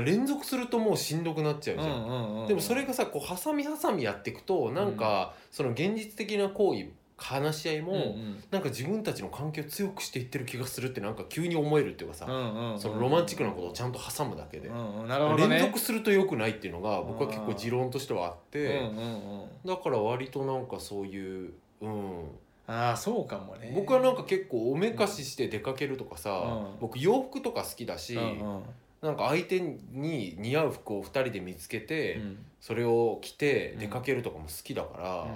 [0.01, 2.47] 連続するともうしんどくなっちゃうじゃん。
[2.49, 8.44] でもそれがさこう挟み挟みやっていくとなんかその現実的な行為話し合いも、うんうん。
[8.50, 15.09] なんか自分たちの関係を強くしていってる気がするってなんか急に思えるっていうかさ、うんうんそのロマンチックなことをちゃんと挟むだけで、うんうん。
[15.09, 15.48] ね。
[15.48, 19.48] 連続すると良くないっていうのが僕は結構持論としてはあって、うんうんうん。
[19.64, 22.29] だから割となんかそういう、うん、
[22.66, 23.72] ああそうかもね。
[23.74, 26.81] 僕はなんか結構おめかしして出かけるとかさ、うん。
[26.81, 28.62] 僕洋服とか好きだし、うんうん
[29.05, 32.38] なんか相手に似合う服を2人で見つけて、うん。
[32.59, 35.27] それを着て出かけるとかも好きだから、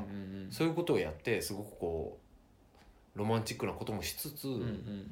[0.51, 2.19] そういうことをやってすごくこ
[3.15, 5.11] うロマンチックなこともしつつ、うんうん。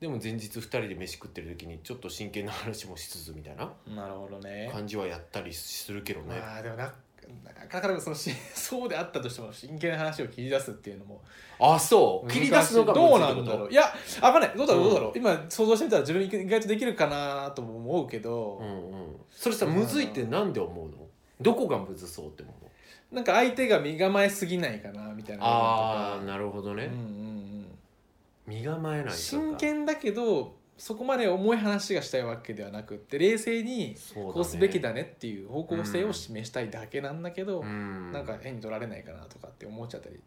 [0.00, 4.68] でも前日2人で飯食ってる時にちょっと真剣な話もしつつみたいなうんなるほどね。
[4.72, 6.36] 感じはやったりするけどね。
[6.40, 6.92] まあでもな
[7.46, 11.22] なかなかそのし そうであったとしても真剣な話を切り出すっていうのも
[11.58, 12.30] あそう？
[12.30, 13.70] 切り出すのがどうなんだろう？
[13.70, 13.82] いや
[14.20, 14.52] わかんない。
[14.56, 14.90] どうだろううん。
[14.90, 18.70] どうだろう、今想像してみたら自分意外とできるかなとも思うけど、うんう
[19.02, 20.94] んそれさむずいってなんで思うの？
[21.40, 22.70] どこがむずそうって思うの？
[23.12, 25.44] なんか相手が身構えすぎないかなみたいな。
[25.44, 27.66] ああなるほどね、うんうんうん。
[28.46, 29.16] 身構えないとか。
[29.16, 38.12] 真剣だけどそこまで重い話がしたいわけではなくって冷静にこうすべきだねっていう方向性を示したいだけなんだけど、うん。
[38.12, 40.20] なんか変に取られないかなとかって思っちゃったり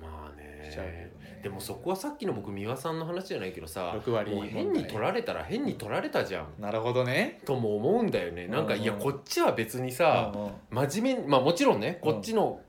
[0.00, 0.70] まあね。
[0.76, 1.12] ね。
[1.42, 6.60] でもそこはさっきの僕三輪さんの話じゃないけどさ6割もう変に取られたら変に取られたじゃん。
[6.60, 7.40] なるほどね。
[7.46, 8.46] とも思うんだよね。
[8.46, 10.52] なんかうんうんいやこっちは別にさうんうん。
[10.70, 12.60] 真面目にまあもちろんねこっちの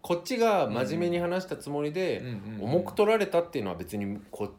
[0.00, 2.74] こっちが真面目に話したつもりでうんうんうん。
[2.76, 4.50] 重く取られたっていうのは別にこっ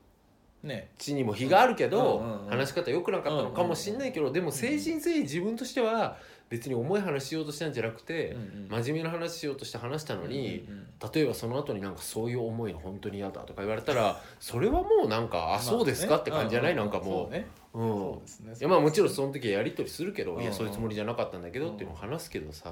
[0.68, 0.90] ね。
[0.98, 2.50] ちにも非があるけうんどうんうん。
[2.50, 6.18] 話し方良くなかったのかもしんないけどでも精神性自分としては
[6.50, 8.36] 別に重い話しようとしたんじゃなくて
[8.70, 16.76] 真面目な話しようとして話したのにうんうんうん例えばその後になんかそういう思いの本当に嫌だとか言われたらそれはもうなんかあそうですかって感じじゃない？
[16.76, 17.46] なんかもそうね。
[17.74, 18.54] うん。
[18.56, 22.72] いやまあもちろんその時はやり取りするけどうんいやそういうつもりじゃなかったんだけどっていうのを話すけどさ。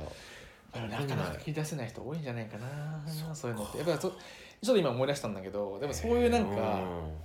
[0.74, 2.66] なかなか切り出せない人多いんじゃないかな
[3.34, 3.78] そういうのって。
[3.78, 4.12] やっぱ
[4.62, 6.82] ちょっと今思い出したんだけどでもそういうなんか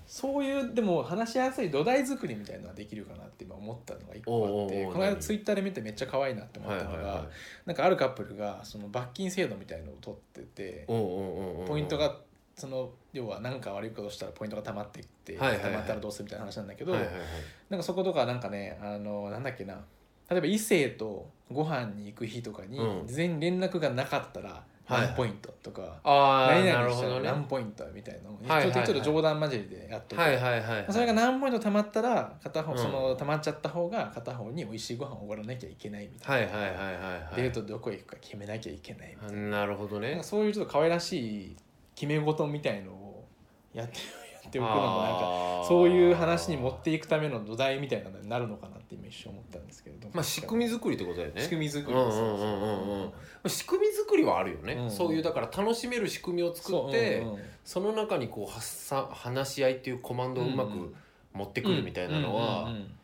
[0.06, 5.16] そういうでも話しやすい土台作りみたいなのはできるかなって今思ったのが一個あってこの間何？
[5.20, 7.26] ツイッターで見てめっちゃ可愛いなって思ったのはいは
[7.66, 12.16] なんかあるカップルがその罰金制度みたいのを取っててポイントが
[12.56, 15.72] その要は何か悪いことしたらポイントが溜まっていってはいはいはい。
[15.72, 19.80] 溜まったらどうするみたいな話なんだけどなんかそことかなんかねあのなんだっけな。
[20.28, 23.06] 例えば異性とご飯に行く日とかにうん。
[23.06, 28.86] 事前に連絡がなかったらはい何ポイントとか、ああ何な々したら何ポイントみたいなのをはいはいはい。
[28.86, 30.86] ちょっと冗談交じりでやっといはいはいはい。
[30.90, 32.78] それが何ポイント貯まったら片方、うん。
[32.78, 37.42] その貯まっちゃった方が片方に美味しいご飯をおごらなきゃいけないみたいな、はいはいはいはいはい。
[37.42, 39.58] デートどこへ行くか決めなきゃいけないみたいな。
[39.60, 40.20] なるほどね。
[40.22, 41.56] そういうちょっと可愛らしい
[41.94, 43.26] 決め事みたいのを
[43.72, 43.98] やって
[44.42, 51.42] やっておくのもなんかそういう話に持っていくための土台みたいなのになるのかなって今一瞬思ったんですけれどまあ仕組み作りってことだよね。
[51.42, 53.02] 仕組み作りうんうんうんうん。
[53.02, 53.12] うん
[53.46, 57.22] 仕組み作りはあるよね、うんそういうだから楽しめる仕組みを作って
[57.64, 57.96] そ,、そううんうん。
[57.96, 60.94] の中にこう発さ話し合いっていうコマンドをうまくうん
[61.32, 62.94] 持ってくるみたいなのはうんうん。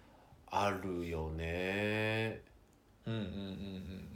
[0.48, 2.42] あるよね、
[3.06, 4.15] うんうんうんうん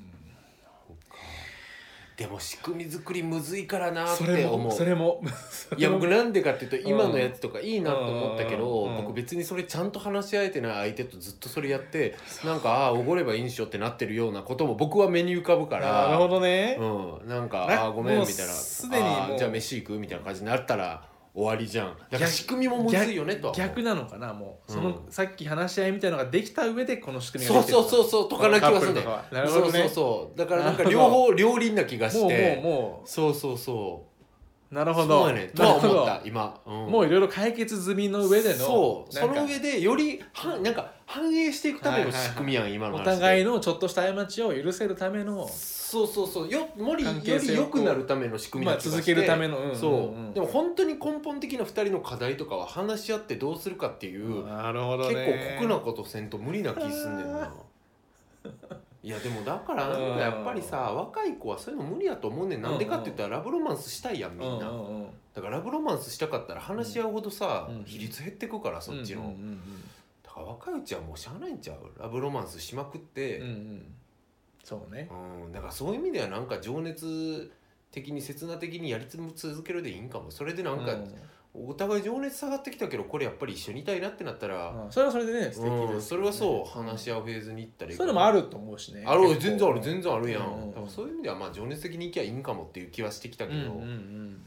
[2.21, 4.71] でも仕組み作りむずいからなって思う。
[4.71, 5.23] それも
[5.75, 8.97] いや僕なんでかっていうと今のやつとかいいなと思ったけど、うん。
[8.99, 18.53] 僕別にそれちゃんと話し合えてない相手とずっとそれやってなんかああおごればいいんしょってなってるようなことも僕は目に浮かぶからなるほどね、うん、なんかなあーごめんみたいな。
[18.53, 21.97] すでにじゃあ飯行くみたいな感じになったら終わりじゃん。
[22.11, 23.69] だから仕組みもむずいよねとは思う。
[23.69, 24.73] 逆なのかなもう。
[24.73, 28.37] その、うんさっき話し合いみたいなのができた上でこの仕組みそうができてるそうそうそうと。
[28.37, 29.03] かな気がするね。
[29.03, 29.43] カップルとかは。
[29.43, 29.73] なるほどね。
[29.73, 30.39] そうそうそう。
[30.39, 32.73] だからなんか両方 両輪な気がしもうてもう。
[32.73, 34.10] もそうそうそう
[34.71, 35.25] なるほど。
[35.25, 36.75] そうやねとは思った今、うん。
[36.91, 39.13] もういろいろ解決済みの上でのそう。
[39.13, 43.11] その上でよりはなんか反映していくための仕組みやん、今のお話で。
[43.11, 46.49] 互いのちょっとした過ちを許せるためのそうそうそう。
[46.49, 49.77] よよりよ関係性をり良くなるための仕組みまあな気がして、続けるためのうんうんうん。
[49.77, 50.35] そう。
[50.35, 57.53] でも本当に根本的な2人の課題とかは話し合ってどうするかっていう、なるほど結ね構酷なことせんと無理な気すんねんな
[59.03, 62.63] いやでもだからなんかやっぱりさ若い子はそういうの無理やと思うねん。
[62.63, 64.71] なんでかって言ったらラブロマンスしたいやんみんな、
[65.35, 67.85] だからラブロマンスしたかったら話し合うほどさ、うん。
[67.85, 69.35] 比率減ってくからそっちの、
[70.23, 71.79] だから若いうちはもうしゃあないんちゃう？
[71.99, 73.43] ラブロマンスしまくって、
[74.63, 75.09] そうね。
[75.45, 77.51] うん、だからそういう意味ではなんか情熱
[77.91, 80.31] 的に切な的にやり続けるでいいんかも。
[80.31, 81.15] それでなんか、うん
[81.53, 89.05] お互い情熱下がってきたけどこれやっぱり一緒にいたいなってなったら、うんそれはそれでね素敵です、うん、それはそう話し合うフェーズに行ったらいいそういうのもあると思うしね。
[89.07, 94.43] ある全然ある全然あるやん、うんうんだからそういう意味ではまあ情熱的にいきゃいいんかもっていう気はしてきたけど、うんうん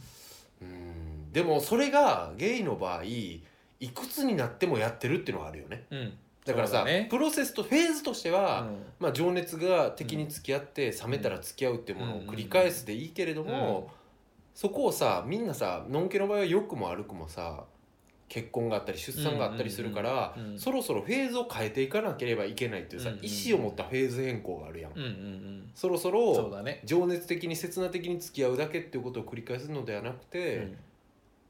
[1.34, 3.42] でもそれがゲイの場合い
[3.90, 5.84] くつになってもやってるっていうのはあるよね。
[5.92, 6.14] うん。
[6.46, 7.08] だからさね。
[7.10, 8.78] プロセスとフェーズとしては、うん。
[9.00, 13.92] まあ、情熱が敵に付き合って冷めたら付き合うっていうものを繰り返すでいいけれども、
[14.54, 17.66] そこをさみんなさのんけの場合は良くも悪くもさ
[18.30, 26.52] 結婚があったり出産があったりするから、うんうんうんそろそろフェーズを変えていかなければいけないっていうさ、うんうん意思を持ったフェーズ変更があるやん、うんうんうんそろそろ
[26.86, 30.78] 情熱的に切な的に付き合うだけっていうことを繰り返すのではなくて、うん。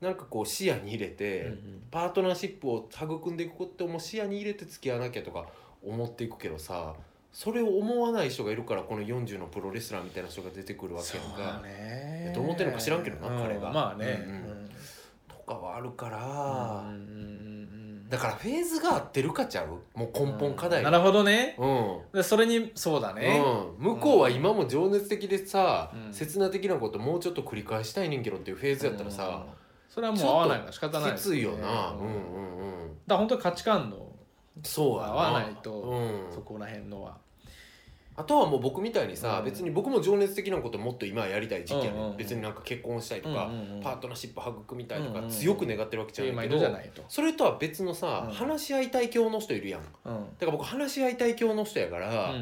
[0.02, 1.58] なんかこう視野に入れて、うんうん。
[1.92, 5.48] パートナーシップを育んでいくことも視野に入れて付き合わなきゃとか
[5.86, 6.96] 思っていくけどさ
[7.34, 11.60] それを思わない人がいるからこの40のプロレスラーみたいな人が出てくるわけやんか。
[11.62, 11.68] だ。
[11.68, 12.32] ね。
[12.36, 13.72] どう思ってんのか知らんけどなうん彼が。
[13.72, 14.24] まあね。
[14.26, 14.38] うんうん。
[14.38, 14.70] うん。
[15.28, 19.80] とかはあるから、うんうんうんうんだからフェーズが合ってるかちゃう？
[19.98, 20.92] もう根本課題が。
[20.92, 21.56] なるほどね。
[21.58, 22.02] うん。
[22.14, 23.44] でそれにそうだね、
[23.80, 26.14] うん、向こうは今も情熱的でさ、うん。
[26.14, 29.54] 刹那的なこともうちょっと繰り返したいねんけどっていうフェーズやったらさ、うん。
[29.90, 34.12] それはもう合わないから仕方ないきついよな、うん、うんうんだかうんら本当に価値観の
[34.62, 36.32] そうや合わないとうん。
[36.32, 37.18] そこら辺のは
[38.16, 39.46] あとはもう僕みたいにさ、うん。
[39.46, 42.18] 別に僕も情熱的なこともっと今はやりたい時期やね、うんうんうん。
[42.18, 43.82] 別になんか結婚したいとか、うんうんうん。
[43.82, 48.34] パートナーシップ育みたいとか、強く願ってるわけじゃないけどそれとは別のさ、うん。
[48.34, 49.82] 話し合いたい教の人いるやん。
[49.82, 50.26] だうん。
[50.26, 52.34] から僕話し合いたい教の人やから、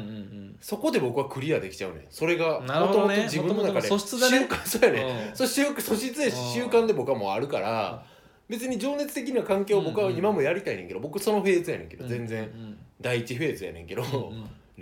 [0.60, 2.06] そこで僕はクリアできちゃうねん。
[2.10, 3.16] それがなるほどね。
[3.16, 3.98] 元々自分の中でね。
[3.98, 5.36] 習慣そうやね、うん。
[5.36, 6.52] そう習素質やしうん。
[6.52, 8.04] 習慣で僕はもうあるから
[8.48, 12.42] 別に情熱的な関係を僕は今もやりたいねんけど僕そのフェーズやねんけど全然。
[12.42, 12.78] うん。
[13.00, 14.02] 第一フェーズやねんけど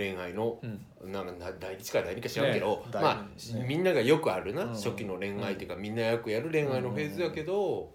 [0.01, 1.13] 恋愛のうん。
[1.13, 3.01] なんかな第一か第二か知らんけどね。
[3.01, 3.67] まあね。
[3.69, 4.69] みんながよくあるなうん。
[4.71, 7.91] 初期の恋愛っていうかみんなよくやる恋愛のフェーズやけど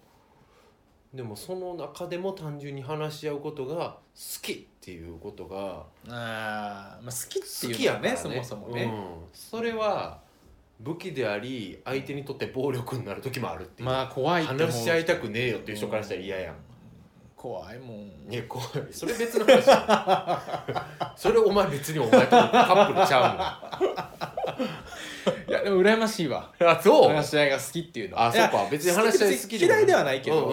[1.12, 8.44] でもその中でも単純に話し合うことが好きっていうことがあーまあ好きって好いうきやねのはね。
[8.44, 8.92] そもそもね、うん。
[9.32, 10.20] それは
[10.80, 16.54] 武器であり相手にとって暴力になる時もあるっていう、まあ怖い話し合いたくねえよっていう人からしたら嫌やん、
[17.46, 18.10] 怖いもん。
[18.28, 18.68] いや怖い。
[18.90, 19.62] それ別の話。
[21.14, 23.80] それお前別にお前とカップルちゃ
[25.48, 26.52] いやでも羨ましいわ。
[26.58, 27.08] うもんあそう。
[27.14, 28.26] 話し合いが好きっていうのは。
[28.26, 28.66] あそうか。
[28.68, 30.44] 別に話し合い好き嫌いではないけど。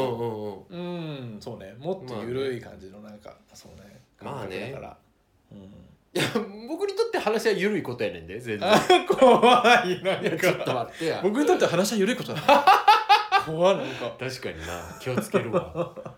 [0.70, 1.34] うんうんうんうん。
[1.34, 1.74] うんそうね。
[1.80, 4.02] もっと緩い感じのなんかそうね。
[4.22, 4.72] まあね。
[4.72, 4.98] だから、
[5.52, 5.64] うん、い
[6.14, 6.24] や
[6.68, 8.72] 僕にとって話し合い緩いことやねんで全然。
[8.72, 8.80] あ
[9.10, 11.20] 怖いなちょっとか待ってや。
[11.24, 12.42] 僕にとっては話は緩いことだ
[13.48, 14.16] 怖いなんか。
[14.20, 14.96] 確かにな。
[15.02, 16.14] 気をつけるわ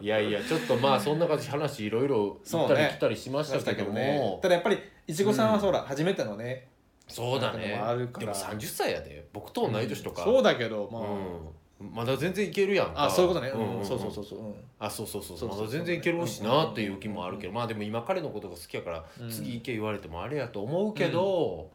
[0.00, 4.38] いやいやちょっとまあそんな感じで話いろいろ行ったり来たりしましたけども。
[4.42, 6.68] ただやっぱりいちごさんはそうだ、初めてのね
[7.08, 7.80] そうだね。
[8.18, 9.26] でも30歳やで。
[9.32, 13.04] 僕と同い年とか、そうだけどまあ、うん、まだ全然いけるやんか。
[13.04, 13.84] あそういうことね、うん。
[13.84, 14.54] そうそうそうそう、うん。
[14.78, 19.30] あそうそうそうまだ全然いけるしなっていう気もあるけどまあでも今彼のことが好きやからうん。
[19.30, 21.70] 次行け言われてもあれやと思うけど、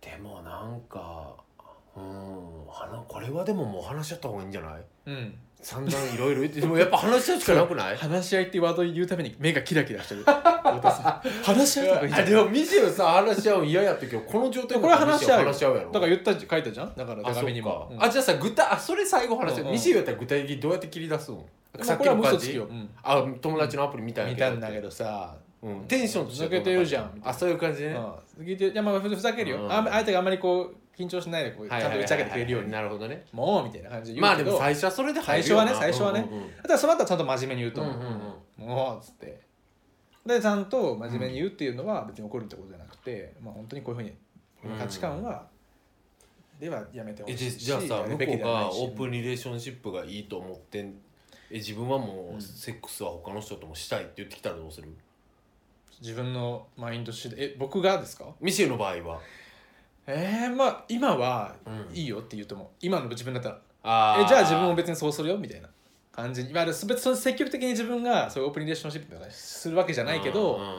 [0.00, 1.34] でもなんか
[1.96, 2.02] うん。
[3.08, 4.82] これはでももう話し合った方がいいんじゃない？
[5.06, 7.96] うん、散々いろいろ言ってでもやっぱ話し合うしかなくない？
[7.96, 10.20] 話し合いってワードを言うために目がキラキラしてる。
[10.20, 10.32] 太
[10.80, 15.46] 田さん話し合いとかいいじゃんあでもミシェルさ話し合うの嫌やったけどこの状態これは話し合うよ。
[15.46, 16.94] 話し合うやろだから言った書いたじゃん？
[16.94, 19.72] だから手紙にも、うんあじゃあさ具体あそれ最後話し合う、うんうん。
[19.72, 21.46] ミシェルやったら具体的にどうやって切り出すの？
[21.78, 22.58] まあこれはもう嘘つき感じ？
[22.58, 27.20] よ、うん、あ友達のアプリ見たんや見たんだけどさ、うん、テンションとしてふざけてるじゃん。
[27.24, 27.96] あそういう感じね、
[28.38, 29.72] うん、いやまあふざけるよ、うん。
[29.72, 33.24] あ相手があんまりこう緊張しないでこうちゃんと打ち上げてくれるように、なるほどね。
[33.32, 36.26] もうみたいな感じで言まあうけど、でも最初はそれで最初はね最初はね。
[36.30, 37.82] うんうんただその後はちゃんと真面目に言うと。
[37.82, 38.02] うん思う、
[38.60, 38.66] うん。
[38.66, 39.40] もうっつって。
[40.26, 44.14] でちゃんと真面目に言うっていうのは別に怒るってことじゃなくて、まあ本当にこういう
[44.62, 45.46] ふうに価値観は、
[46.58, 50.94] ではやめてほえしいじゃあさ向こうがオープンリレーションシップがいいと思ってん
[51.50, 52.36] え自分はもうん。
[52.38, 54.88] うセックスは他の人ともしたいって言ってきたらどうする
[56.00, 59.20] 自分のマインド次第え僕がですかミシェルの場合は
[60.06, 62.68] えー、まあ今はうんいいよって言うと思う。
[62.80, 65.68] 今の自分だったらあえじゃあ自分も別にそうするよみたいな
[66.12, 66.44] 感じ。
[66.44, 70.74] にいわゆる別に積極的に自分がそういうオープンリレーションシップとかするわけじゃないけど、うんうんうん。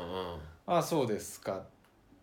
[0.67, 1.57] ああそうですか。
[1.57, 1.61] っ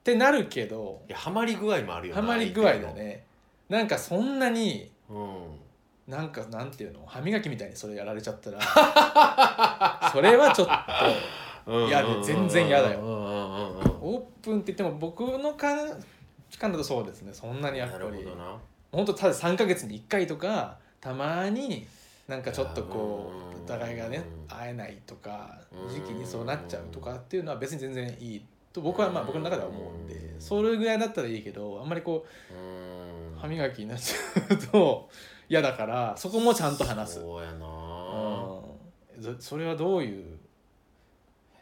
[0.05, 3.25] てなるけどいやハマり具合もあるよなハマり具合だね。
[3.69, 5.57] なんかそんなに相手の
[6.09, 8.61] なんかなんていうの歯磨きみたいにそれやられちゃったら
[10.13, 10.69] それはちょっ
[11.65, 13.01] うん嫌で全然嫌だよ。
[13.01, 15.55] うんうんうんうんとオープンって言っても僕の
[16.59, 17.33] 感感だとそうですね。
[17.33, 18.57] そんなにやっぱなるりほどな。
[18.91, 21.87] 本当ただ3か月に1回とかたまに
[22.29, 24.47] なんかちょっとこうお互いがねうん。
[24.49, 25.95] 会えないとかうん。
[25.95, 32.27] 時期にそうなっちゃうとかっていうのは別に全然いいと僕はまあ僕の中では思うんでうんそれぐらいだったらいいけどあんまりこ
[33.37, 35.09] う歯磨きになっちゃうと
[35.49, 37.15] 嫌だからそこもちゃんと話す。
[37.21, 37.67] そうやな。
[37.67, 39.39] うん。
[39.39, 40.39] そそれはどういう、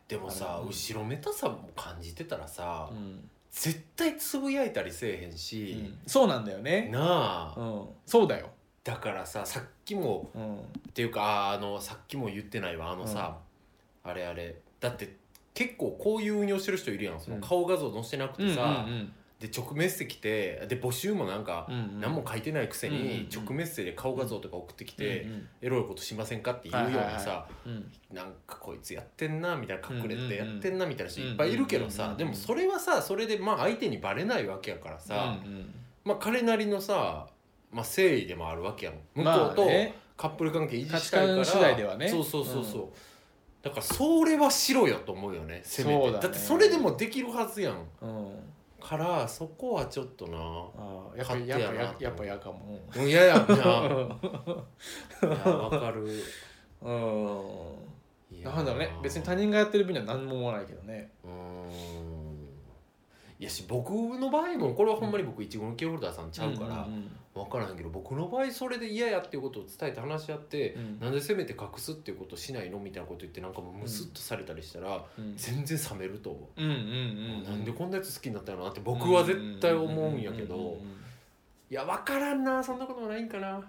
[0.06, 7.60] でもさうん後ろめたさも感じてたらさうん絶対つぶやいたりせえへんしそうなんだよね、なあ。
[7.60, 8.50] うん、そうだよ、
[8.84, 10.60] だからささっきもうん、っ
[10.94, 13.38] ていうかああのさっきも言ってないわあのさ
[14.04, 14.56] あれあれ。
[14.80, 15.16] だって
[15.52, 17.20] 結構こういう運用してる人いるやん。
[17.20, 17.42] そのうん。
[17.42, 21.66] 顔画像載せてなくてさうんで直メッセ来てで募集もなんか
[21.98, 27.20] 何も書いてないくせに直メッセで顔画像とか送ってきてうんエロいことしませんかっていうようはいはいはない。
[27.20, 27.90] さうん。
[28.12, 35.38] なんかこいつやってんなみたいな隠れてやってんなみたいな人いっぱいいるけどさでもそれはさそれでまあ相手にバレないわけやからさ
[36.04, 37.26] まあ彼なりのさ
[37.72, 38.94] まあ誠意でもあるわけやん。
[38.94, 39.66] 向こまうと
[40.18, 41.44] カップル関係維持したいから。
[41.44, 42.88] そうそうそうそう。
[43.62, 46.12] だからそれはしろよと思うよねせめて。
[46.12, 47.86] だってそれでもできるはずやん
[48.80, 53.64] からそこはちょっとなあーやっぱ勝手やっぱやなややっぱやかもうん嫌やんないや
[55.52, 56.02] わかる
[56.82, 56.98] うん
[58.32, 62.09] いやーなんだろうね別に他人がやってる分には何も思わないけどねうーん
[63.40, 71.00] いやし僕の場合もこれはほんまに僕いちごのキーホルダーさんちゃうからん分からんけど僕の場合それで嫌やっていうことを伝えて話し合って、うん。
[71.00, 75.34] なんでせめて隠すっていうことしないのみたいなこと言ってなんかもうムスッとされたりしたら、うん。
[75.36, 80.78] 全然冷めると思う、なんでこんなやつ好きになったのなって僕は絶対思うんやけど、
[81.70, 83.62] いや分からんなそんなこともないんかな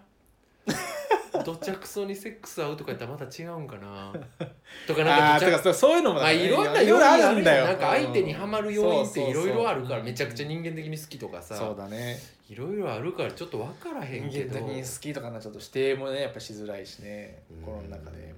[1.43, 4.13] どちゃくそにセックス合うとか言ったらまた違うんかな。
[4.87, 7.65] とかなんあーてかかそういうのもまあいろんな要因あるんだよ。
[7.65, 7.77] なん。
[7.77, 12.19] か相手にはまる要因っていろいろあるからうんめちゃくちゃ人間的に好きとかそうさだね。
[12.49, 14.59] いろいろあるからちょっと分からへ人んけど。
[14.59, 17.43] 間的に好きとかなちょっと指定もねやっぱしづらいしね。
[17.49, 17.61] うん。
[17.61, 18.33] 心の中で。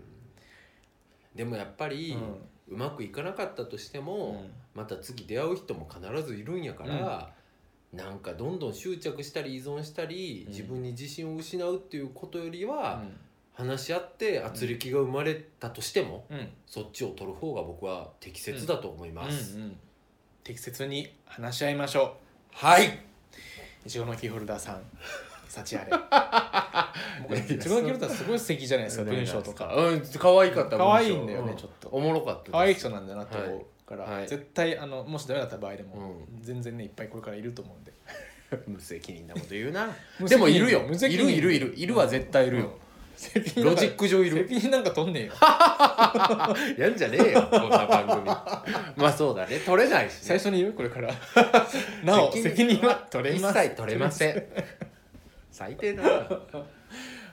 [1.36, 2.16] でもやっぱり、
[2.68, 4.46] うまくいかなかったとしても、
[4.76, 7.34] また次出会う人も必ずいるんやから、
[7.94, 10.52] なんかどんどん執着したり依存したり、うん。
[10.52, 13.16] 自分に自信を失うっていうことよりうは、ん。
[13.54, 16.50] 話し合って圧力が生まれたとしても、うん。
[16.66, 19.78] そっちを取る方が僕は適切だと思います、うんうん
[20.44, 22.18] 適切に話し合いましょ
[22.52, 22.90] はい、う
[23.86, 24.82] いちごのキーホルダーさん
[25.48, 25.86] 幸あ
[27.30, 27.40] れ。
[27.40, 29.74] いちごのキーホルダーすごい素敵じゃないですか 文章とか。
[29.74, 31.88] うん可愛かった可愛いんだよねちょっと。
[31.94, 33.66] おもろかった可愛い人なんだなと思う
[33.98, 34.20] から、はい。
[34.20, 37.94] はい絶対あのもしダメだった場合でも、う全然ねいっぱいこれからいると思うんで。
[38.68, 39.88] 無責任なこと言うな。
[40.20, 40.30] 無責任。
[40.30, 40.80] でもいるよ。
[40.82, 41.26] い無責任。
[41.28, 41.74] るいるいる。
[41.76, 42.74] いるは絶対いるよ、
[43.16, 44.48] 責任なんかロジック上いる。
[44.48, 45.34] 責任なんか取んねえよ。
[46.78, 48.26] やんじゃねえよこんな番組。
[48.26, 49.60] まあそうだね。
[49.60, 51.14] 取れないし、ね、最初に言うこれから。
[52.04, 53.60] なお責任は取れます。
[53.60, 54.44] 一切取れません。
[55.52, 56.40] 最低だな。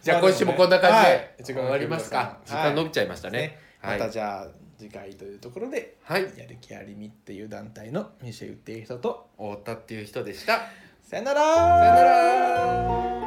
[0.03, 1.35] じゃあ今週もこんな感じはい。
[1.39, 3.39] で終わりますか、時はい間伸びちゃいましたね。
[3.39, 3.99] ねはい。
[3.99, 10.63] またじゃあ次回というところで、はい、やる気ありみっていう団体のミシェウっていう人と太田っていう人でした。
[11.03, 11.45] さよなら。
[11.45, 13.21] さよなら。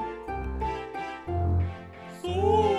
[2.24, 2.73] そう。